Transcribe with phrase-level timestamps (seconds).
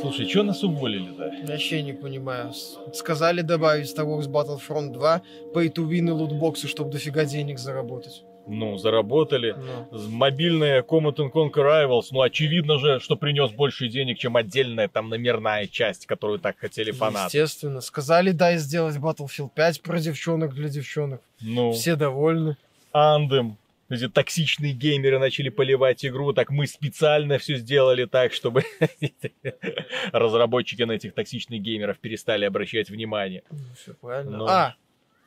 [0.00, 1.32] Слушай, что нас уволили-то?
[1.46, 2.52] Вообще не понимаю.
[2.92, 5.22] Сказали добавить Star Wars Battlefront 2,
[5.54, 8.22] pay to win и лутбоксы, чтобы дофига денег заработать.
[8.46, 9.54] Ну, заработали.
[9.90, 10.08] Ну.
[10.08, 15.10] Мобильная Command and Conquer Rivals, ну, очевидно же, что принес больше денег, чем отдельная там
[15.10, 17.36] номерная часть, которую так хотели фанаты.
[17.36, 17.80] Естественно.
[17.82, 21.20] Сказали, дай сделать Battlefield 5 про девчонок для девчонок.
[21.40, 22.56] Ну, Все довольны.
[22.92, 23.58] Андем.
[23.90, 28.64] Эти токсичные геймеры начали поливать игру, так мы специально все сделали так, чтобы
[30.12, 33.44] разработчики на этих токсичных геймеров перестали обращать внимание.
[33.50, 34.36] Ну, все правильно.
[34.36, 34.46] Ну.
[34.46, 34.74] А,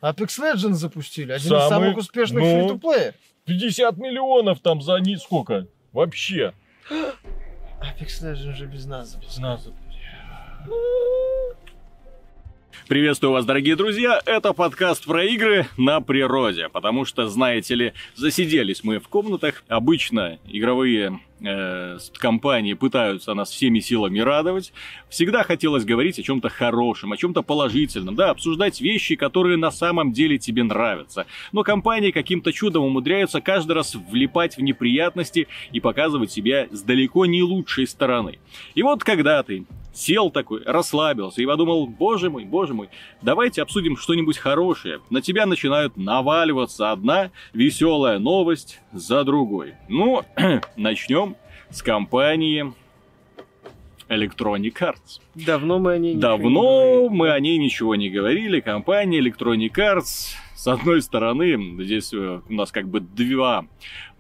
[0.04, 1.32] Apex Legends запустили.
[1.32, 2.68] Один Самый- из самых успешных ну.
[2.68, 3.16] фри-то-плеев.
[3.46, 5.66] 50 миллионов там за ни сколько?
[5.92, 6.54] Вообще.
[6.90, 9.44] Apex Legends же без нас запустили.
[12.92, 14.20] Приветствую вас, дорогие друзья.
[14.26, 16.68] Это подкаст про игры на природе.
[16.68, 19.64] Потому что, знаете ли, засиделись мы в комнатах.
[19.70, 24.74] Обычно игровые э, компании пытаются нас всеми силами радовать.
[25.08, 30.12] Всегда хотелось говорить о чем-то хорошем, о чем-то положительном, да, обсуждать вещи, которые на самом
[30.12, 31.28] деле тебе нравятся.
[31.54, 37.26] Но компании каким-то чудом умудряются каждый раз влипать в неприятности и показывать себя с далеко
[37.26, 38.40] не лучшей стороны.
[38.76, 42.90] И вот когда ты сел такой, расслабился и подумал, боже мой, боже мой,
[43.22, 45.00] давайте обсудим что-нибудь хорошее.
[45.10, 49.76] На тебя начинают наваливаться одна веселая новость за другой.
[49.90, 50.24] Ну,
[50.76, 51.36] начнем
[51.70, 52.74] с компании
[54.10, 55.22] Electronic Arts.
[55.36, 57.08] Давно мы о ней не Давно говорили.
[57.10, 58.60] мы о ней ничего не говорили.
[58.60, 63.66] Компания Electronic Arts, с одной стороны, здесь э, у нас как бы два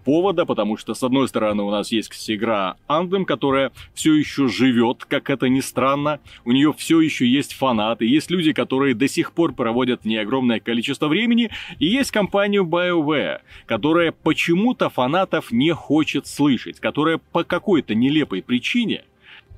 [0.04, 5.06] повода, потому что, с одной стороны, у нас есть игра Anthem, которая все еще живет,
[5.06, 6.20] как это ни странно.
[6.46, 10.60] У нее все еще есть фанаты, есть люди, которые до сих пор проводят в огромное
[10.60, 17.96] количество времени, и есть компанию BioWare, которая почему-то фанатов не хочет слышать, которая по какой-то
[17.96, 19.04] нелепой причине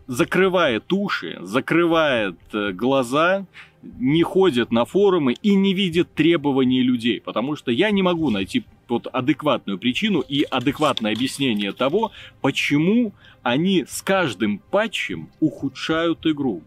[0.08, 3.46] закрывает уши, закрывает э, глаза,
[3.82, 8.64] не ходит на форумы и не видит требований людей, потому что я не могу найти
[8.88, 16.64] вот адекватную причину и адекватное объяснение того, почему они с каждым патчем ухудшают игру.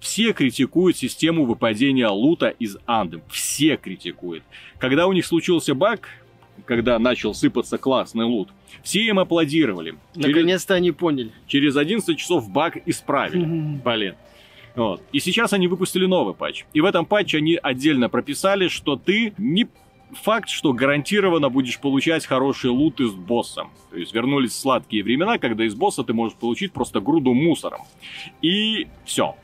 [0.00, 3.22] Все критикуют систему выпадения лута из Андем.
[3.28, 4.44] Все критикуют.
[4.78, 6.08] Когда у них случился баг,
[6.64, 8.48] когда начал сыпаться классный лут,
[8.82, 9.94] все им аплодировали.
[10.14, 11.30] Через- Наконец-то они поняли.
[11.46, 13.44] через 11 часов баг исправили.
[13.44, 14.14] Блин.
[14.74, 15.02] Вот.
[15.12, 16.64] И сейчас они выпустили новый патч.
[16.74, 19.66] И в этом патче они отдельно прописали, что ты не
[20.22, 23.64] факт, что гарантированно будешь получать хороший лут из босса.
[23.90, 27.80] То есть вернулись сладкие времена, когда из босса ты можешь получить просто груду мусором.
[28.42, 29.34] И все.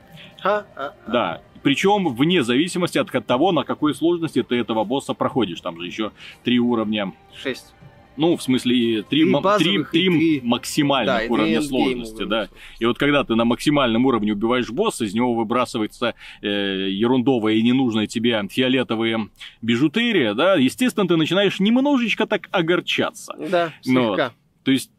[1.08, 1.40] Да.
[1.62, 5.60] Причем вне зависимости от того, на какой сложности ты этого босса проходишь.
[5.60, 6.12] Там же еще
[6.44, 7.12] три уровня.
[7.34, 7.74] Шесть.
[8.18, 12.48] Ну, в смысле, три, базовых три- три три- максимальных Да, уровня сложности, да.
[12.78, 17.62] И вот когда ты на максимальном уровне убиваешь босса, из него выбрасывается э, ерундовая и
[17.62, 19.30] ненужная тебе фиолетовые
[19.62, 23.34] бижутерия, да, естественно, ты начинаешь немножечко так огорчаться.
[23.50, 24.32] Да, Ну слегка.
[24.62, 24.90] То есть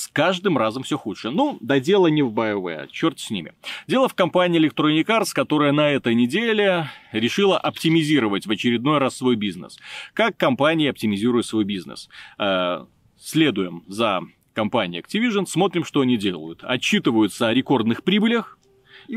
[0.00, 1.30] с каждым разом все хуже.
[1.30, 3.52] Ну, да дело не в BioWare, черт с ними.
[3.86, 9.36] Дело в компании Electronic Arts, которая на этой неделе решила оптимизировать в очередной раз свой
[9.36, 9.78] бизнес.
[10.14, 12.08] Как компания оптимизирует свой бизнес?
[12.38, 12.86] Э,
[13.18, 14.22] Следуем за
[14.54, 16.60] компанией Activision, смотрим, что они делают.
[16.62, 18.58] Отчитываются о рекордных прибылях,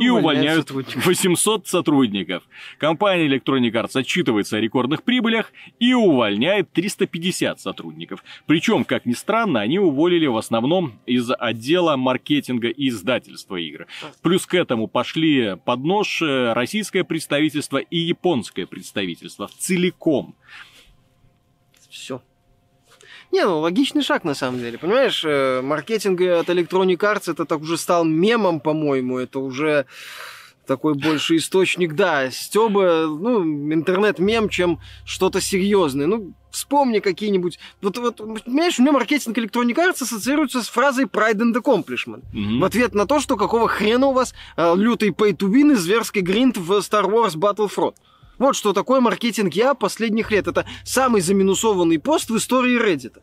[0.02, 1.06] и, увольняют сотрудников.
[1.06, 2.44] 800 сотрудников.
[2.78, 8.24] Компания Electronic Arts отчитывается о рекордных прибылях и увольняет 350 сотрудников.
[8.48, 13.88] Причем, как ни странно, они уволили в основном из отдела маркетинга и издательства игр.
[14.22, 20.36] Плюс к этому пошли под нож э, российское представительство и японское представительство целиком.
[21.90, 22.22] Все.
[23.34, 24.78] Не, ну логичный шаг на самом деле.
[24.78, 29.18] Понимаешь, э, маркетинг от Electronic Arts это так уже стал мемом, по-моему.
[29.18, 29.88] Это уже
[30.68, 36.06] такой больше источник, да, стёба, ну, интернет-мем, чем что-то серьезное.
[36.06, 37.58] Ну, вспомни какие-нибудь...
[37.82, 42.22] Вот, вот, понимаешь, у меня маркетинг Electronic Arts ассоциируется с фразой pride and accomplishment.
[42.34, 42.60] Мгм.
[42.60, 45.76] В ответ на то, что какого хрена у вас э, лютый pay to win и
[45.76, 47.96] зверский гринд в Star Wars Battlefront.
[48.40, 50.48] Вот что такое маркетинг я последних лет.
[50.48, 53.18] Это самый заминусованный пост в истории Reddit.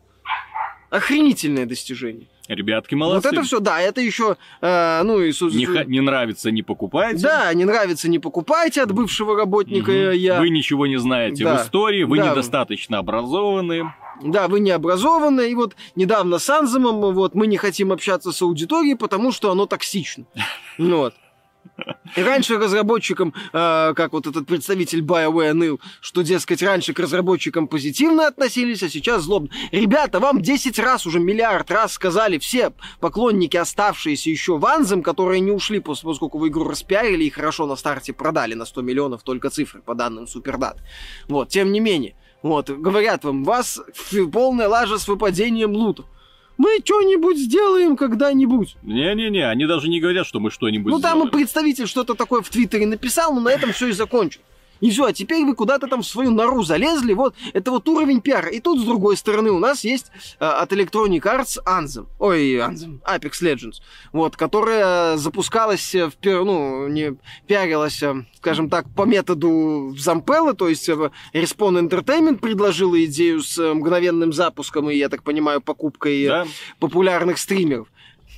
[0.89, 2.27] Охренительное достижение.
[2.49, 3.29] Ребятки молодцы.
[3.29, 5.31] Вот это все, да, это еще, э, ну и...
[5.55, 7.21] Не, ха- не нравится, не покупайте.
[7.23, 10.11] Да, не нравится, не покупайте от бывшего работника Мгм.
[10.11, 10.39] я.
[10.39, 11.57] Вы ничего не знаете Да.
[11.57, 12.31] в истории, вы Да.
[12.31, 13.93] недостаточно образованы.
[14.21, 18.41] Да, вы не образованы, и вот недавно с Анземом, вот, мы не хотим общаться с
[18.41, 20.25] аудиторией, потому что оно токсично.
[20.77, 21.13] Вот.
[22.15, 27.67] И раньше разработчикам, э, как вот этот представитель BioWare ныл, что, дескать, раньше к разработчикам
[27.67, 29.49] позитивно относились, а сейчас злобно.
[29.71, 35.39] Ребята, вам 10 раз уже, миллиард раз сказали все поклонники, оставшиеся еще в Анзем, которые
[35.39, 39.23] не ушли, после, поскольку вы игру распиарили и хорошо на старте продали на 100 миллионов
[39.23, 40.77] только цифры по данным Супердат.
[41.27, 43.79] Вот, тем не менее, вот, говорят вам, вас
[44.31, 46.03] полная лажа с выпадением лута
[46.61, 48.75] мы что-нибудь сделаем когда-нибудь.
[48.83, 51.27] Не-не-не, они даже не говорят, что мы что-нибудь Ну, там сделаем.
[51.29, 54.41] и представитель что-то такое в Твиттере написал, но на этом все и закончил.
[54.81, 58.19] И все, а теперь вы куда-то там в свою нору залезли, вот, это вот уровень
[58.19, 58.49] пиара.
[58.49, 62.99] И тут, с другой стороны, у нас есть э, от Electronic Arts Anthem, ой, Anthem,
[63.03, 63.75] Apex Legends,
[64.11, 67.15] вот, которая запускалась, в, пер- ну, не
[67.47, 73.57] пиарилась, э, скажем так, по методу Зампелла, то есть э, Respawn Entertainment предложила идею с
[73.59, 76.47] э, мгновенным запуском и, я так понимаю, покупкой э, Да?
[76.79, 77.87] популярных стримеров.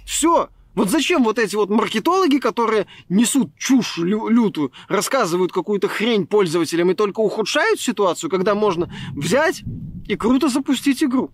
[0.06, 0.50] Все.
[0.76, 6.90] Вот зачем вот эти вот маркетологи, которые несут чушь лю- лютую, рассказывают какую-то хрень пользователям
[6.92, 9.64] и только ухудшают ситуацию, когда можно взять
[10.08, 11.32] и круто запустить игру.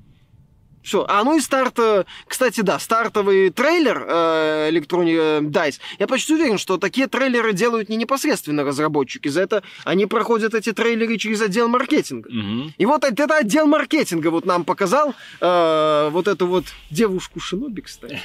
[0.82, 1.06] Все.
[1.08, 1.78] А ну и старт...
[1.80, 5.80] э, Кстати, да, стартовый трейлер э, Electronic Dice.
[6.00, 9.28] Я почти уверен, что такие трейлеры делают не непосредственно разработчики.
[9.28, 12.30] За это они проходят эти трейлеры через отдел маркетинга.
[12.32, 12.74] Мгм.
[12.78, 18.20] И вот это отдел маркетинга вот нам показал э, вот эту вот девушку Шиноби, кстати.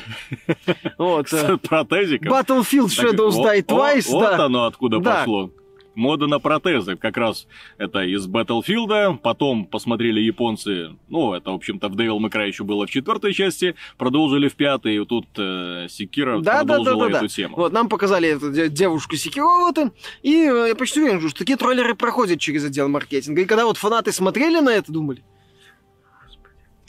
[0.99, 1.33] Вот.
[1.33, 2.33] э, С протезиком.
[2.33, 5.17] Battlefield Shadows Die Twice, Вот оно откуда Да.
[5.19, 5.51] пошло.
[5.95, 6.97] Мода на протезы.
[6.97, 7.47] Как раз
[7.79, 9.19] это из Battlefield.
[9.19, 10.97] Потом посмотрели японцы.
[11.09, 13.75] Ну, это, в общем-то, в Devil May Cry еще было в четвертой части.
[13.97, 14.97] Продолжили в пятой.
[14.97, 17.19] И тут э, Секира Да, да, да, продолжила да, да.
[17.19, 17.57] эту тему.
[17.57, 19.79] Вот, нам показали эту де- девушку Секиро вот
[20.23, 23.43] и, э, я почти уверен, что такие трейлеры проходят через отдел маркетинга.
[23.43, 25.23] И когда вот фанаты смотрели на это, думали,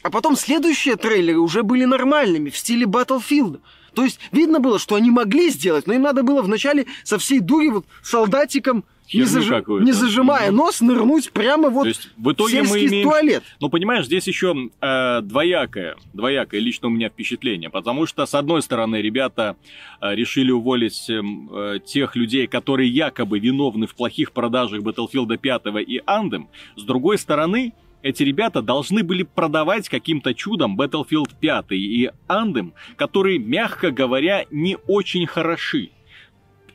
[0.04, 3.60] а потом следующие трейлеры уже были нормальными, в стиле Battlefield.
[3.96, 7.40] То есть видно было, что они могли сделать, но им надо было вначале со всей
[7.40, 9.86] дури вот солдатиком, не, какую-то.
[9.86, 10.58] не зажимая Мгм.
[10.58, 13.44] нос, нырнуть прямо вот То есть в в итоге мы сельский имеем туалет.
[13.60, 18.62] Ну, понимаешь, здесь еще э, двоякое, двоякое лично у меня впечатление, потому что, с одной
[18.62, 19.56] стороны, ребята
[20.02, 25.62] э, решили уволить эм, э, тех людей, которые якобы виновны в плохих продажах Battlefield 5
[25.88, 27.74] и Anthem, с другой стороны,
[28.06, 34.78] эти ребята должны были продавать каким-то чудом Battlefield 5 и Anthem, которые, мягко говоря, не
[34.88, 35.90] очень хороши.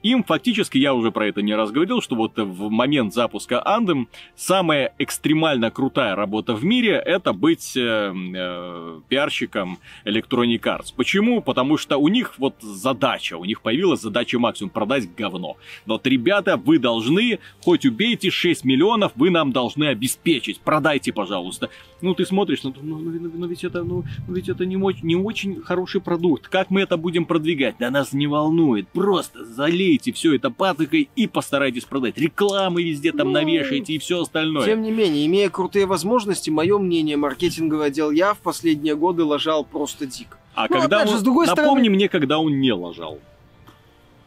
[0.03, 4.07] Им фактически, я уже про это не раз говорил, что вот в момент запуска Anthem
[4.35, 10.95] самая экстремально крутая работа в мире это быть э, э, пиарщиком Electronic Arts.
[10.97, 11.43] Почему?
[11.43, 15.57] Потому что у них вот задача, у них появилась задача максимум продать говно.
[15.85, 20.61] Вот, ребята, вы должны, хоть убейте 6 миллионов, вы нам должны обеспечить.
[20.61, 21.69] Продайте, пожалуйста.
[22.01, 24.77] Ну, ты смотришь, ну, ну, ну, ну, ну, ведь это, ну, ну, ведь это не,
[25.03, 26.49] не очень хороший продукт.
[26.49, 27.77] Как мы это будем продвигать?
[27.79, 28.89] Да нас не волнует.
[28.89, 29.45] Просто
[29.91, 32.17] залейте все это патокой и постарайтесь продать.
[32.17, 34.65] Рекламы везде там Ну, навешайте и все остальное.
[34.65, 39.65] Тем не менее, имея крутые возможности, мое мнение, маркетинговый отдел я в последние годы лажал
[39.65, 40.39] просто дико.
[40.55, 43.19] А Ну, когда же, он, с другой напомни стороны- мне, когда он не лажал.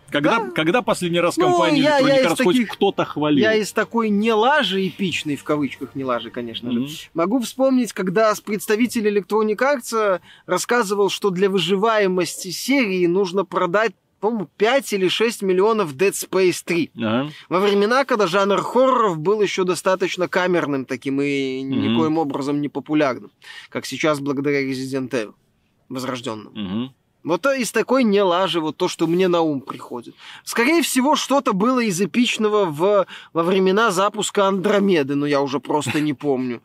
[0.09, 0.51] Когда, Да.
[0.51, 3.41] когда последний раз Ну, я- я Electronic Arts хоть таких- кто-то хвалил?
[3.41, 6.89] Я из такой не лажи эпичной, в кавычках не лажи, конечно же, Мгм.
[7.15, 13.93] могу вспомнить, когда представитель Electronic Arts рассказывал, что для выживаемости серии нужно продать
[14.23, 16.91] по-моему, 5 или 6 миллионов Dead Space 3.
[16.95, 17.29] Ага.
[17.49, 21.81] Во времена, когда жанр хорроров был еще достаточно камерным таким и Мгм.
[21.81, 23.31] никоим образом не популярным,
[23.67, 25.33] как сейчас благодаря Resident Evil
[25.89, 26.51] возрожденному.
[26.55, 26.93] Мгм.
[27.25, 30.15] Вот из такой не лажи, вот то, что мне на ум приходит.
[30.45, 35.99] Скорее всего, что-то было из эпичного в, во времена запуска Андромеды, но я уже просто
[35.99, 36.61] не помню.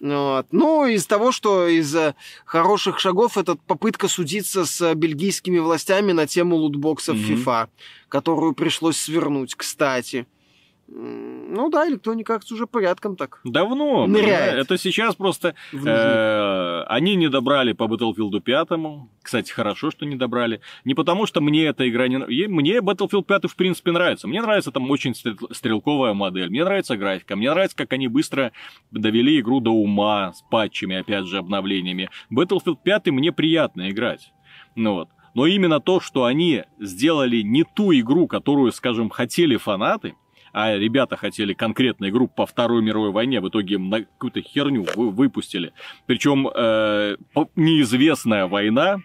[0.00, 0.46] Вот.
[0.50, 2.14] Ну, из того, что из э,
[2.46, 7.34] хороших шагов, это попытка судиться с э, бельгийскими властями на тему лутбоксов Мгм.
[7.34, 7.68] FIFA,
[8.08, 10.26] которую пришлось свернуть, кстати.
[10.92, 13.40] Ну да, Electronic Arts уже порядком так.
[13.44, 14.06] Давно.
[14.08, 14.54] Ныряет.
[14.54, 18.68] Это сейчас просто э, они не добрали по Battlefield 5.
[19.22, 20.60] Кстати, хорошо, что не добрали.
[20.84, 22.50] Не потому, что мне эта игра не нравится.
[22.50, 24.26] Мне Battlefield 5 в принципе нравится.
[24.26, 26.50] Мне нравится там очень стрел- стрелковая модель.
[26.50, 27.36] Мне нравится графика.
[27.36, 28.50] Мне нравится, как они быстро
[28.90, 32.10] довели игру до ума с патчами, опять же, обновлениями.
[32.32, 34.32] Battlefield 5 мне приятно играть.
[34.74, 35.08] Ну вот.
[35.34, 40.14] Но именно то, что они сделали не ту игру, которую, скажем, хотели фанаты,
[40.52, 45.10] а ребята хотели конкретно игру по Второй мировой войне, в итоге на какую-то херню вы-
[45.10, 45.72] выпустили.
[46.06, 47.16] Причем э,
[47.56, 49.00] неизвестная война,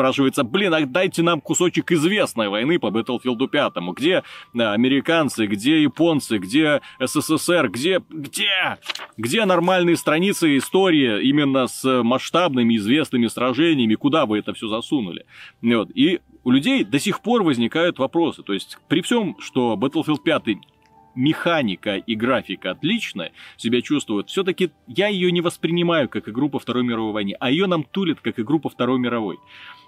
[0.00, 3.74] спрашивается, блин, а дайте нам кусочек известной войны по Battlefield 5.
[3.94, 4.22] Где
[4.54, 8.78] да, американцы, где японцы, где СССР, где, где,
[9.18, 15.26] где нормальные страницы истории именно с масштабными известными сражениями, куда вы это все засунули?
[15.60, 15.90] Вот.
[15.94, 18.42] И у людей до сих пор возникают вопросы.
[18.42, 20.42] То есть при всем, что Battlefield 5
[21.14, 26.84] механика и графика отлично себя чувствуют, все-таки я ее не воспринимаю как игру по Второй
[26.84, 29.38] мировой войне, а ее нам тулят как игру по Второй мировой.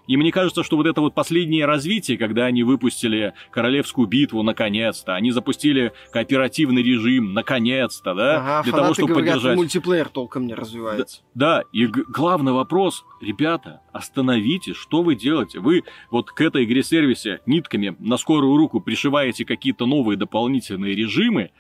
[0.07, 5.15] И мне кажется, что вот это вот последнее развитие, когда они выпустили Королевскую битву наконец-то,
[5.15, 9.57] они запустили кооперативный режим наконец-то, да, Ага, для того, чтобы говорят, поддержать.
[9.57, 11.23] мультиплеер толком не развивается.
[11.35, 15.61] Да, и г- главный вопрос, ребята, остановитесь, что вы делаете?
[15.61, 21.51] Вы вот к этой игре-сервисе нитками на скорую руку пришиваете какие-то новые дополнительные режимы,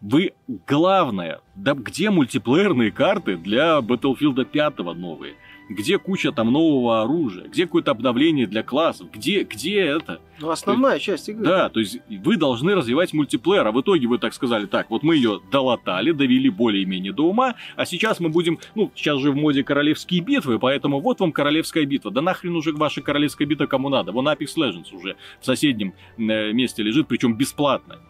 [0.00, 0.32] вы,
[0.66, 5.34] главное, да где мультиплеерные карты для Battlefield 5 новые?
[5.68, 7.48] Где куча там нового оружия?
[7.48, 9.08] Где какое-то обновление для классов?
[9.12, 10.20] Где, где это?
[10.40, 11.44] Ну, основная часть игры.
[11.44, 15.02] Да, то есть вы должны развивать мультиплеер, а в итоге вы так сказали, так, вот
[15.02, 19.36] мы ее долатали, довели более-менее до ума, а сейчас мы будем, ну, сейчас же в
[19.36, 22.10] моде королевские битвы, поэтому вот вам королевская битва.
[22.10, 24.12] Да нахрен уже ваша королевская битва кому надо?
[24.12, 28.00] Вон Apex Legends уже в соседнем э, месте лежит, причем бесплатно.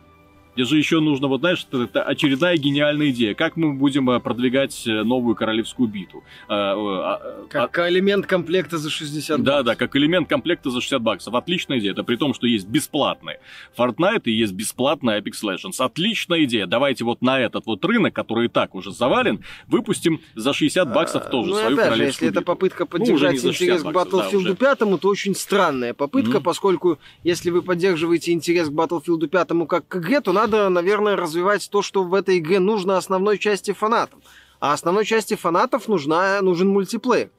[0.54, 3.34] Где же еще нужно, вот знаешь, это- это очередная гениальная идея.
[3.34, 6.24] Как мы будем э, продвигать э, новую королевскую битву?
[6.46, 11.00] А, э, а, Как элемент комплекта за 60 да, да, как элемент комплекта за 60
[11.00, 11.34] баксов.
[11.34, 11.92] Отличная идея.
[11.92, 13.36] Это при том, что есть бесплатный
[13.78, 15.76] Fortnite и есть бесплатный Apex Legends.
[15.82, 16.66] Отличная идея.
[16.66, 21.30] Давайте вот на этот вот рынок, который и так уже завален, выпустим за 60 баксов
[21.30, 22.54] тоже ну, свою опять же, королевскую если это битву.
[22.54, 24.56] попытка Ну, поддержать 60 интерес к баксов, да, Battlefield.
[24.56, 26.42] 5, то очень странная попытка, Мгм.
[26.42, 31.68] поскольку если вы поддерживаете интерес к Battlefield 5 как к игре, то надо, наверное, развивать
[31.70, 34.22] то, что в этой игре нужно основной части фанатам.
[34.60, 37.30] А основной части фанатов нужна, нужен мультиплеер.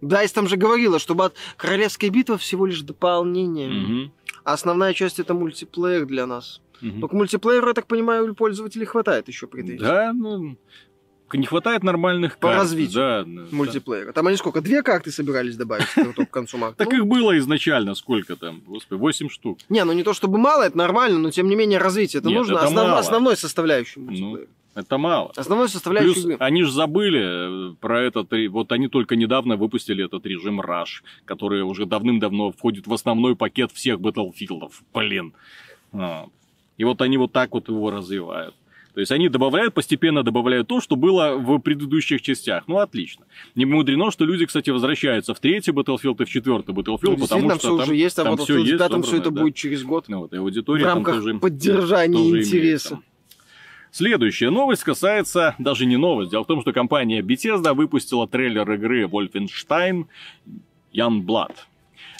[0.00, 3.68] Дайс там же говорила, что бат- Королевская битва всего лишь дополнение.
[3.68, 4.12] Мгм,
[4.44, 6.60] А основная часть это мультиплеер для нас.
[6.80, 7.00] мгм.
[7.00, 9.78] Но к мультиплееру, я так понимаю, у пользователей хватает еще претензий.
[9.78, 10.56] Да, ну,
[11.38, 12.60] не хватает нормальных По карт.
[12.62, 13.46] развитию Да, да.
[13.50, 14.12] Мультиплеера.
[14.12, 14.60] Там они сколько?
[14.60, 16.76] Две карты собирались добавить к концу марта?
[16.78, 18.60] Так Ну, их было изначально сколько там?
[18.66, 19.58] Господи, 8 штук.
[19.68, 22.58] Не, ну не то чтобы мало, это нормально, но тем не менее развитие это нужно.
[22.98, 24.48] Основной составляющей Ну, мультиплеера.
[24.76, 25.32] Это мало.
[25.34, 26.36] Основной составляющей Плюс игры.
[26.38, 31.62] они же забыли э, про этот, вот они только недавно выпустили этот режим Rush, который
[31.62, 34.70] уже давным-давно входит в основной пакет всех Battlefield'ов.
[34.94, 35.32] Блин.
[35.92, 36.28] А.
[36.78, 38.54] И вот они вот так вот его развивают.
[38.94, 42.64] То есть они добавляют, постепенно добавляют то, что было в предыдущих частях.
[42.66, 43.24] Ну, отлично.
[43.54, 47.18] Не мудрено, что люди, кстати, возвращаются в третий Battlefield и в четвертый Battlefield, Ну, потому
[47.18, 49.30] действительно, что все там, уже есть, а там вот всё в есть пятом все это
[49.30, 49.42] да.
[49.42, 50.06] будет через год.
[50.08, 52.58] Ну, вот, и аудитория В там рамках тоже, поддержания тоже интереса.
[52.58, 52.98] имеется.
[53.92, 59.04] Следующая новость касается, даже не новость, дело в том, что компания Bethesda выпустила трейлер игры
[59.04, 60.06] Wolfenstein
[60.92, 61.54] Youngblood.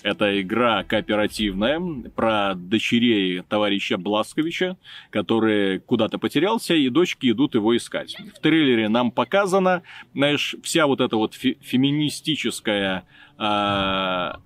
[0.02, 1.80] Это игра кооперативная
[2.14, 4.76] про дочерей товарища Бласковича,
[5.10, 8.16] который куда-то потерялся, и дочки идут его искать.
[8.34, 9.82] В трейлере нам показана,
[10.14, 13.04] знаешь, вся вот эта вот фе- феминистическая,
[13.37, 14.40] а,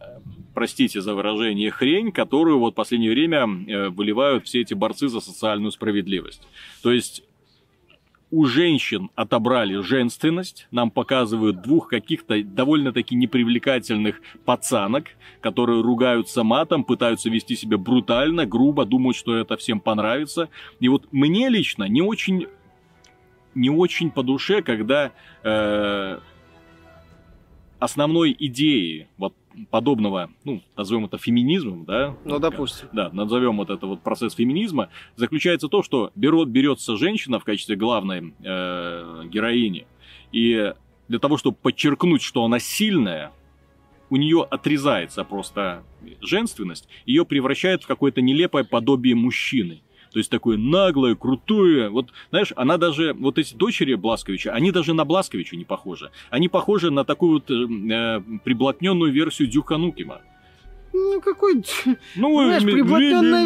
[0.55, 5.21] простите за выражение, хрень, которую вот в последнее время э, выливают все эти борцы за
[5.21, 6.43] социальную справедливость.
[6.83, 7.25] То есть
[8.31, 15.09] у женщин отобрали женственность, нам показывают двух каких-то довольно-таки непривлекательных пацанок,
[15.41, 20.49] которые ругаются матом, пытаются вести себя брутально, грубо, думают, что это всем понравится.
[20.81, 22.47] И вот мне лично не очень,
[23.55, 25.13] не очень по душе, когда
[25.43, 26.19] э,
[27.79, 29.35] основной идеей вот
[29.71, 32.17] подобного, ну, назовем это феминизмом, да?
[32.25, 32.89] Ну, допустим.
[32.93, 37.77] да, назовем вот это вот процесс феминизма, заключается то, что берет, берется женщина в качестве
[37.77, 39.87] главной э, героини,
[40.33, 40.73] и
[41.09, 43.33] для того, чтобы подчеркнуть, что она сильная,
[44.11, 45.85] у нее отрезается просто
[46.21, 49.83] женственность, ее превращают в какое-то нелепое подобие мужчины.
[50.15, 51.89] То есть такое наглое, крутое.
[51.89, 56.13] Вот, знаешь, она даже, вот эти дочери Бласковича, они даже на Бласковича не похожи.
[56.31, 60.21] Они похожи на такую вот э, приблотненную версию Дюка Нукима.
[60.93, 61.65] Ну, какой...
[62.15, 62.75] Ну, Знаешь, ми-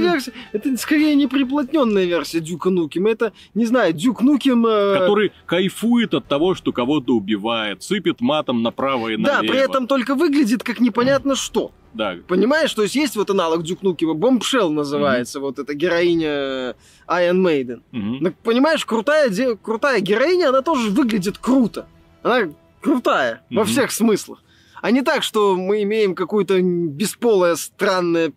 [0.00, 0.32] версия.
[0.52, 3.08] Это скорее не приблотненная версия Дюка Нукима.
[3.08, 4.66] Это, не знаю, Дюк Нуким...
[4.66, 9.52] э, который кайфует от того, что кого-то убивает, сыпет матом направо и Да, налево.
[9.52, 11.72] при этом только выглядит как непонятно что.
[11.98, 16.76] Да, Понимаешь, то есть есть вот аналог Дюк Нукима, Бомбшелл называется, вот эта героиня
[17.08, 17.82] Iron Maiden.
[17.90, 18.18] мгм.
[18.20, 21.88] Ну, понимаешь, крутая, де- крутая героиня, она тоже выглядит круто.
[22.22, 22.50] Она
[22.80, 23.64] крутая во Мгм.
[23.64, 24.44] всех смыслах.
[24.80, 28.32] А не так, что мы имеем какое-то бесполое странное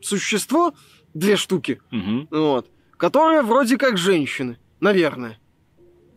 [0.00, 0.72] существо,
[1.12, 2.28] две штуки, Мгм.
[2.30, 2.66] вот,
[2.96, 5.38] которые вроде как женщины, наверное.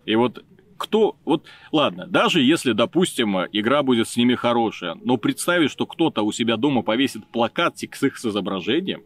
[0.05, 0.45] И вот
[0.77, 1.15] кто...
[1.25, 6.31] Вот, ладно, даже если, допустим, игра будет с ними хорошая, но представить, что кто-то у
[6.31, 9.03] себя дома повесит плакатик с их с изображением,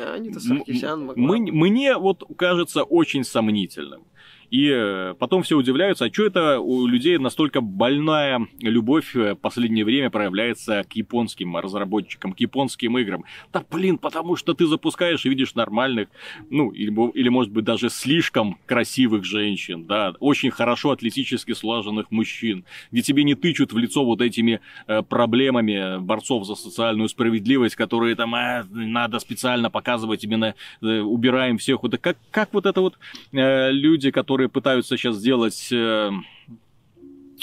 [0.00, 4.02] А они-то м- Саркисян мне вот кажется очень сомнительным.
[4.50, 9.84] И э, потом все удивляются, а что это у людей настолько больная любовь в последнее
[9.84, 13.24] время проявляется к японским разработчикам, к японским играм?
[13.52, 16.08] Да блин, потому что ты запускаешь и видишь нормальных,
[16.50, 22.64] ну, или, или может быть даже слишком красивых женщин, да, очень хорошо атлетически слаженных мужчин,
[22.90, 28.14] где тебе не тычут в лицо вот этими э, проблемами борцов за социальную справедливость, которые
[28.14, 31.82] там э, надо специально показывать именно, э, убираем всех.
[31.82, 32.98] Вот, как, как вот это вот
[33.32, 35.68] э, люди, которые пытаются сейчас сделать...
[35.72, 36.10] Э,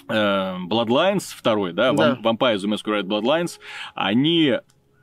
[0.07, 2.19] э Bloodlines второй, да, да.
[2.23, 3.59] Vampire the Masquerade Bloodlines,
[3.95, 4.59] они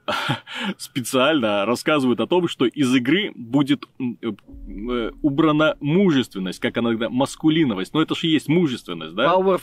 [0.78, 7.94] специально рассказывают о том, что из игры будет э, убрана мужественность, как иногда маскулиновость.
[7.94, 9.32] Но это же есть мужественность, да?
[9.32, 9.60] Power,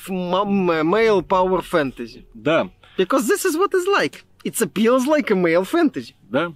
[0.84, 2.26] male power fantasy.
[2.34, 2.70] Да.
[2.98, 4.24] Because this is what it's like.
[4.44, 6.14] It appeals like a male fantasy.
[6.30, 6.54] Да.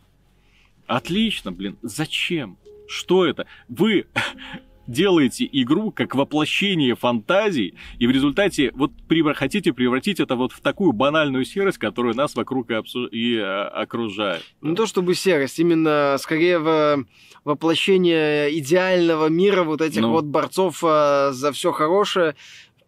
[0.88, 1.78] Отлично, блин.
[1.82, 2.58] Зачем?
[2.88, 3.48] Что это?
[3.68, 4.06] Вы
[4.88, 10.62] делаете игру как воплощение фантазий, и в результате вот при, хотите превратить это вот в
[10.62, 13.06] такую банальную серость, которая нас вокруг и, обсу...
[13.08, 14.44] и а, окружает.
[14.62, 17.06] Не то чтобы серость, именно скорее в
[17.44, 20.12] воплощение идеального мира вот этих ну.
[20.12, 22.36] вот борцов а, за все хорошее,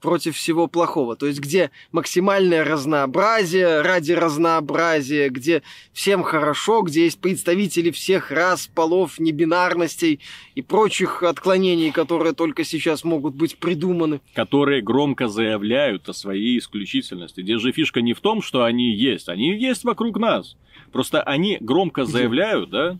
[0.05, 1.15] против всего плохого.
[1.15, 8.67] То есть, где максимальное разнообразие ради разнообразия, где всем хорошо, где есть представители всех рас,
[8.67, 10.19] полов, небинарностей
[10.53, 14.21] и прочих отклонений, которые только сейчас могут быть придуманы.
[14.35, 17.41] Которые громко заявляют о своей исключительности.
[17.41, 19.27] Где же фишка не в том, что они есть.
[19.27, 20.55] Они есть вокруг нас.
[20.91, 22.99] Просто они громко заявляют, да,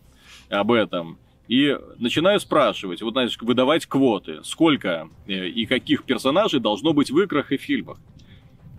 [0.50, 6.92] об этом и начинаю спрашивать, вот, значит, выдавать квоты, сколько э, и каких персонажей должно
[6.92, 7.98] быть в играх и фильмах.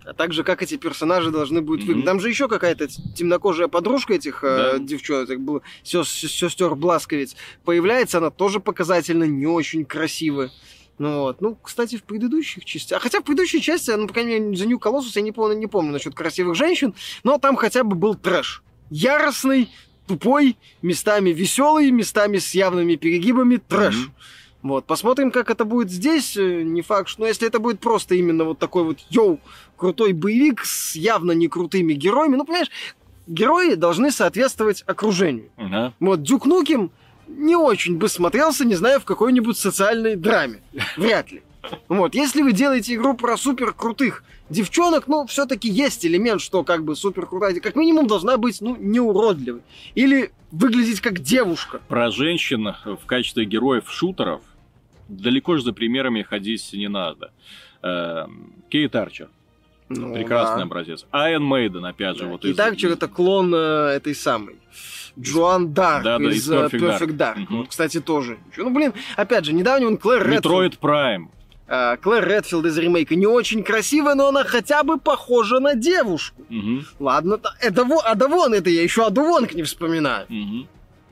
[0.04, 2.02] А также, как эти персонажи должны быть mm-hmm.
[2.02, 4.76] Там же еще какая-то темнокожая подружка этих э, да.
[4.76, 10.50] э, девчонок, сестер Бласковец, появляется, она тоже показательно не очень красивая.
[10.98, 11.40] Ну вот.
[11.40, 12.98] Ну, кстати, в предыдущих частях...
[12.98, 15.56] А хотя в предыдущей части, ну, по крайней мере, за New Colossus я не помню,
[15.56, 18.62] не помню насчет красивых женщин, но там хотя бы был трэш.
[18.90, 19.68] Яростный,
[20.08, 23.94] тупой, местами веселый, местами с явными перегибами трэш.
[23.94, 24.10] Mm-hmm.
[24.62, 26.36] Вот, посмотрим, как это будет здесь.
[26.36, 27.20] Э, не факт, что...
[27.20, 29.38] Но если это будет просто именно вот такой вот йоу,
[29.76, 32.70] крутой боевик с явно не крутыми героями, ну, понимаешь,
[33.28, 35.50] герои должны соответствовать окружению.
[35.56, 35.92] Uh-huh.
[36.00, 36.90] Вот Дюк Нукем
[37.28, 40.60] не очень бы смотрелся, не знаю, в какой-нибудь социальной драме.
[40.96, 41.42] Вряд ли.
[41.88, 46.84] Вот, если вы делаете игру про супер крутых девчонок, ну, все-таки есть элемент, что как
[46.84, 49.62] бы супер крутая, как минимум должна быть, ну, не уродливой.
[49.94, 51.80] Или выглядеть как девушка.
[51.88, 54.42] Про женщин в качестве героев шутеров
[55.08, 57.32] далеко же за примерами ходить не надо.
[57.82, 59.28] Эм, Кейт Арчер.
[59.88, 60.62] Ну, Прекрасный да.
[60.64, 61.06] образец.
[61.10, 62.24] Ion Maiden, опять же.
[62.24, 62.30] Да.
[62.30, 62.60] Вот Кейт из...
[62.60, 64.56] Арчер это клон э, этой самой.
[65.18, 67.36] Джоан Дарк да, да, из, из Perfect, Perfect Dark.
[67.36, 67.42] Dark.
[67.44, 67.56] Угу.
[67.56, 68.38] Вот, кстати, тоже.
[68.56, 70.44] Ну, блин, опять же, недавний он Клэр Редфилд.
[70.44, 71.30] Metroid Prime.
[71.70, 76.42] А, Клэр Редфилд из ремейка не очень красивая, но она хотя бы похожа на девушку.
[76.48, 76.84] Угу.
[76.98, 80.26] Ладно, это, а да вон это я еще Адувонг не вспоминаю.
[80.30, 80.66] Угу.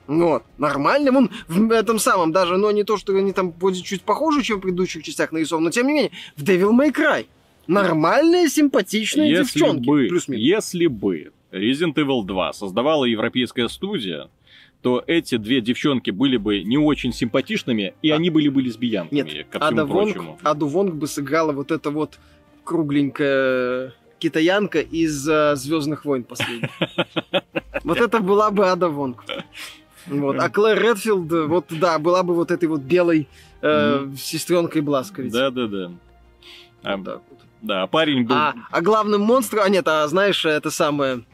[0.06, 1.12] Вот, нормально.
[1.12, 4.58] Вон в этом самом, даже, но не то, что они там будет чуть похожи, чем
[4.58, 7.26] в предыдущих частях нарисованы, но тем не менее, в Devil May Cry
[7.66, 9.86] нормальные, симпатичные если девчонки.
[9.86, 14.28] Бы, если бы Resident Evil 2 создавала европейская студия,
[14.87, 18.14] то эти две девчонки были бы не очень симпатичными, и а.
[18.14, 20.29] они были бы лесбиянками, Нет, ко Ада прочему.
[20.29, 22.20] Вонг, Аду Вонг бы сыграла вот это вот
[22.62, 26.70] кругленькая китаянка из uh, Звездных войн последних.
[27.83, 29.25] Вот это была бы Ада Вонг.
[30.07, 30.38] Вот.
[30.38, 33.27] А Клэр Редфилд, вот да, была бы вот этой вот белой
[33.62, 35.33] э, сестренкой Бласковиц.
[35.33, 35.90] Да, да, да.
[36.85, 37.20] А, да,
[37.61, 38.37] да, парень был.
[38.37, 41.25] А, а главным монстром, а нет, а знаешь, это самое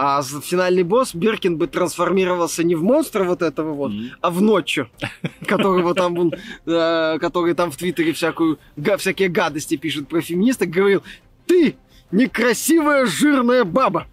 [0.00, 4.10] а финальный босс Биркин бы трансформировался не в монстра вот этого вот, mm-hmm.
[4.20, 4.88] а в ночью,
[5.44, 6.32] которого там он,
[6.66, 8.60] э, который там в Твиттере всякую,
[8.98, 11.02] всякие гадости пишет про феминисток, говорил,
[11.46, 11.74] ты
[12.12, 14.06] некрасивая жирная баба.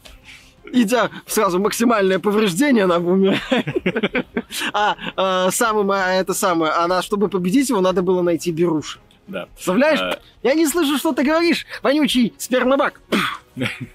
[0.71, 4.25] Идя сразу максимальное повреждение, она умирает.
[4.73, 8.97] А, а самым, а это самое, она, чтобы победить его, надо было найти беруши.
[9.27, 9.45] Да.
[9.53, 10.01] Представляешь?
[10.01, 10.19] А...
[10.41, 13.01] Я не слышу, что ты говоришь, вонючий спермобак.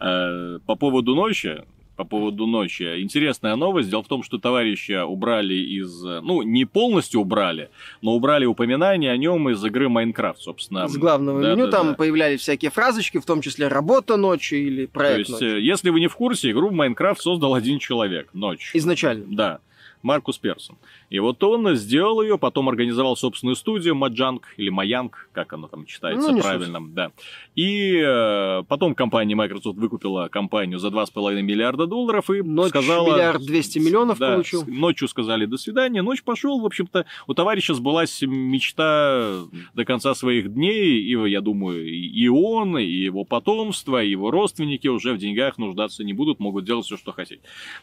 [0.00, 1.62] Э, по поводу ночи,
[1.98, 3.00] по поводу ночи.
[3.02, 3.90] Интересная новость.
[3.90, 6.00] Дело в том, что товарища убрали из...
[6.02, 7.70] Ну, не полностью убрали,
[8.02, 10.86] но убрали упоминания о нем из игры Майнкрафт, собственно.
[10.86, 11.94] С главного да, меню да, там да.
[11.94, 15.56] появлялись всякие фразочки, в том числе «Работа ночью» или «Проект То есть, ночью».
[15.56, 18.70] Э, если вы не в курсе, игру Майнкрафт создал один человек, Ночь.
[18.74, 19.24] Изначально?
[19.28, 19.58] Да.
[20.02, 20.76] Маркус Персон.
[21.10, 25.86] И вот он сделал ее, потом организовал собственную студию Маджанг или Маянг, как она там
[25.86, 27.10] читается Ну, правильно, да.
[27.54, 33.14] И э, потом компания Microsoft выкупила компанию за 2,5 миллиарда долларов и Ночь сказала...
[33.14, 34.64] миллиард двести миллионов Да, получил.
[34.66, 39.42] ночью сказали до свидания, ночь пошел, в общем-то, у товарища сбылась мечта
[39.74, 44.30] до конца своих дней, и, я думаю, и и он, и его потомство, и его
[44.30, 47.38] родственники уже в деньгах нуждаться не будут, могут делать все, что хотят.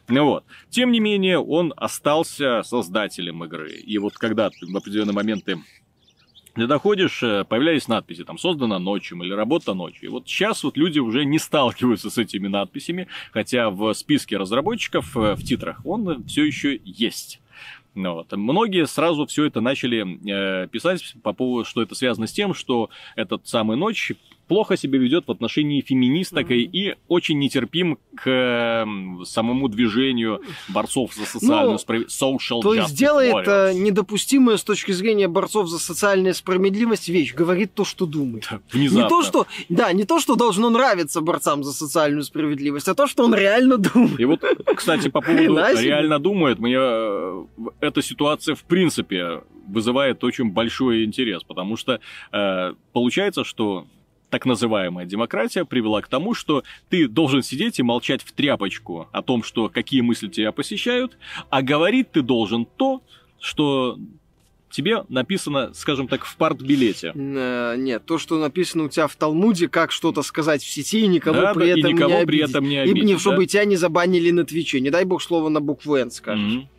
[0.07, 0.43] Ну вот.
[0.69, 2.04] Тем не менее, он остался
[2.63, 3.71] создателем игры.
[3.71, 5.57] И вот когда ты в определенные моменты
[6.55, 10.05] ты доходишь, э, появлялись надписи, там, создано ночью или работа ночью.
[10.05, 15.17] И вот сейчас вот люди уже не сталкиваются с этими надписями, хотя в списке разработчиков,
[15.17, 17.41] э, в титрах, он все еще есть.
[17.93, 18.31] Ну вот.
[18.31, 22.89] Многие сразу все это начали э, писать по поводу, что это связано с тем, что
[23.17, 24.13] этот самый ночь
[24.47, 28.85] плохо себя ведет в отношении феминисток и, и очень нетерпим к э,
[29.25, 32.21] самому движению борцов за социальную Ну, справедливость.
[32.21, 33.71] Social То есть делает warriors.
[33.71, 38.47] э, недопустимая с точки зрения борцов за социальную справедливость вещь, говорит то, что думает.
[38.71, 39.03] Внезапно.
[39.03, 43.07] Не то, что, да, не то, что должно нравиться борцам за социальную справедливость, а то,
[43.07, 44.19] что он реально думает.
[44.19, 44.41] И вот,
[44.75, 47.45] кстати, по поводу реально думает, мне э,
[47.79, 51.99] эта ситуация в принципе вызывает очень большой интерес, потому что
[52.31, 53.87] э, получается, что
[54.29, 59.21] так называемая демократия привела к тому, что ты должен сидеть и молчать в тряпочку о
[59.21, 61.17] том, что какие мысли тебя посещают,
[61.49, 63.01] а говорить ты должен то,
[63.39, 63.97] что
[64.71, 67.13] тебе написано, скажем так, в партбилете.
[67.15, 71.07] Э, Нет, то, что написано у тебя в Талмуде, как что-то сказать в сети и
[71.07, 72.49] никого Да, при да, и этом никого не при обидеть.
[72.49, 73.19] этом не И обидеть, да?
[73.19, 74.81] чтобы тебя не забанили на Твиче.
[74.81, 76.53] Не дай бог слово на букву Н скажешь.
[76.55, 76.69] Мгм.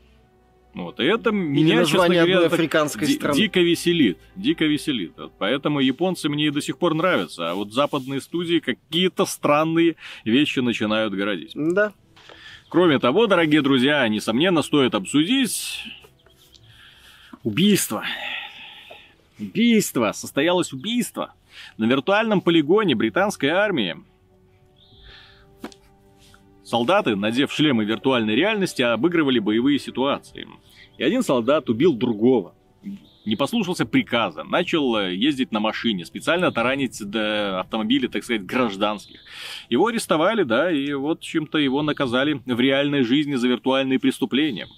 [0.76, 3.34] Вот, и это Или меня, честно говоря, африканской ди- страны.
[3.34, 5.14] дико веселит, дико веселит.
[5.16, 9.96] Вот Поэтому японцы мне и до сих пор нравятся, а вот западные студии какие-то странные
[10.26, 11.52] вещи начинают городить.
[11.54, 11.94] Да.
[12.68, 15.82] Кроме того, дорогие друзья, несомненно, стоит обсудить
[17.42, 18.04] убийство.
[19.38, 20.12] Убийство.
[20.12, 21.32] Состоялось убийство.
[21.78, 23.96] На виртуальном полигоне британской армии
[26.66, 30.48] солдаты, надев шлемы виртуальной реальности, обыгрывали боевые ситуации.
[30.98, 32.54] И один солдат убил другого.
[33.24, 39.18] Не послушался приказа, начал э, ездить на машине, специально таранить до автомобилей, так сказать, гражданских.
[39.68, 44.68] Его арестовали, да, и вот чем-то его наказали в реальной жизни за виртуальные преступления.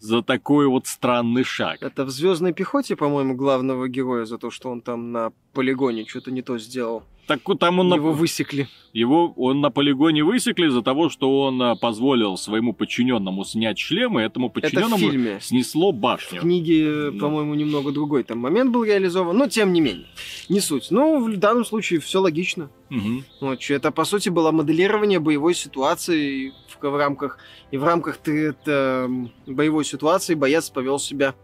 [0.00, 1.80] За такой вот странный шаг.
[1.80, 6.32] Это в Звездной пехоте, по-моему, главного героя за то, что он там на полигоне что-то
[6.32, 7.04] не то сделал.
[7.28, 8.66] Так вот там он на- Его высекли.
[8.94, 14.18] Его он на полигоне высекли из-за того, что он а, позволил своему подчиненному снять шлем,
[14.18, 15.38] и этому Это в подчиненному фильме.
[15.40, 16.40] снесло В башню.
[16.40, 17.20] книге, Ну.
[17.20, 20.06] по-моему, немного другой там момент был реализован, но тем не менее.
[20.48, 20.86] Не суть.
[20.90, 22.70] Ну, в данном случае все логично.
[22.88, 27.38] Ну, чё, это, по сути, было моделирование боевой ситуации в, в рамках...
[27.70, 31.34] И в рамках ты, это, м, боевой ситуации боец повел себя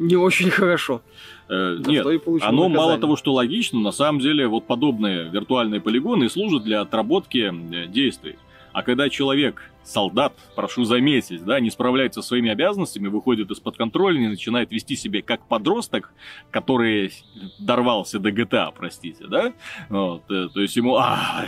[0.00, 1.02] не очень хорошо.
[1.48, 2.06] Э, нет,
[2.42, 3.00] оно мало наказание.
[3.00, 7.86] того, что логично, на самом деле вот подобные виртуальные полигоны и служат для отработки э,
[7.86, 8.36] действий.
[8.72, 14.20] А когда человек, солдат, прошу заметить, да, не справляется со своими обязанностями, выходит из-под контроля
[14.22, 16.12] и начинает вести себя как подросток,
[16.52, 17.12] который
[17.58, 19.52] дорвался до GTA, простите, да,
[19.88, 21.46] вот, э, то есть ему а,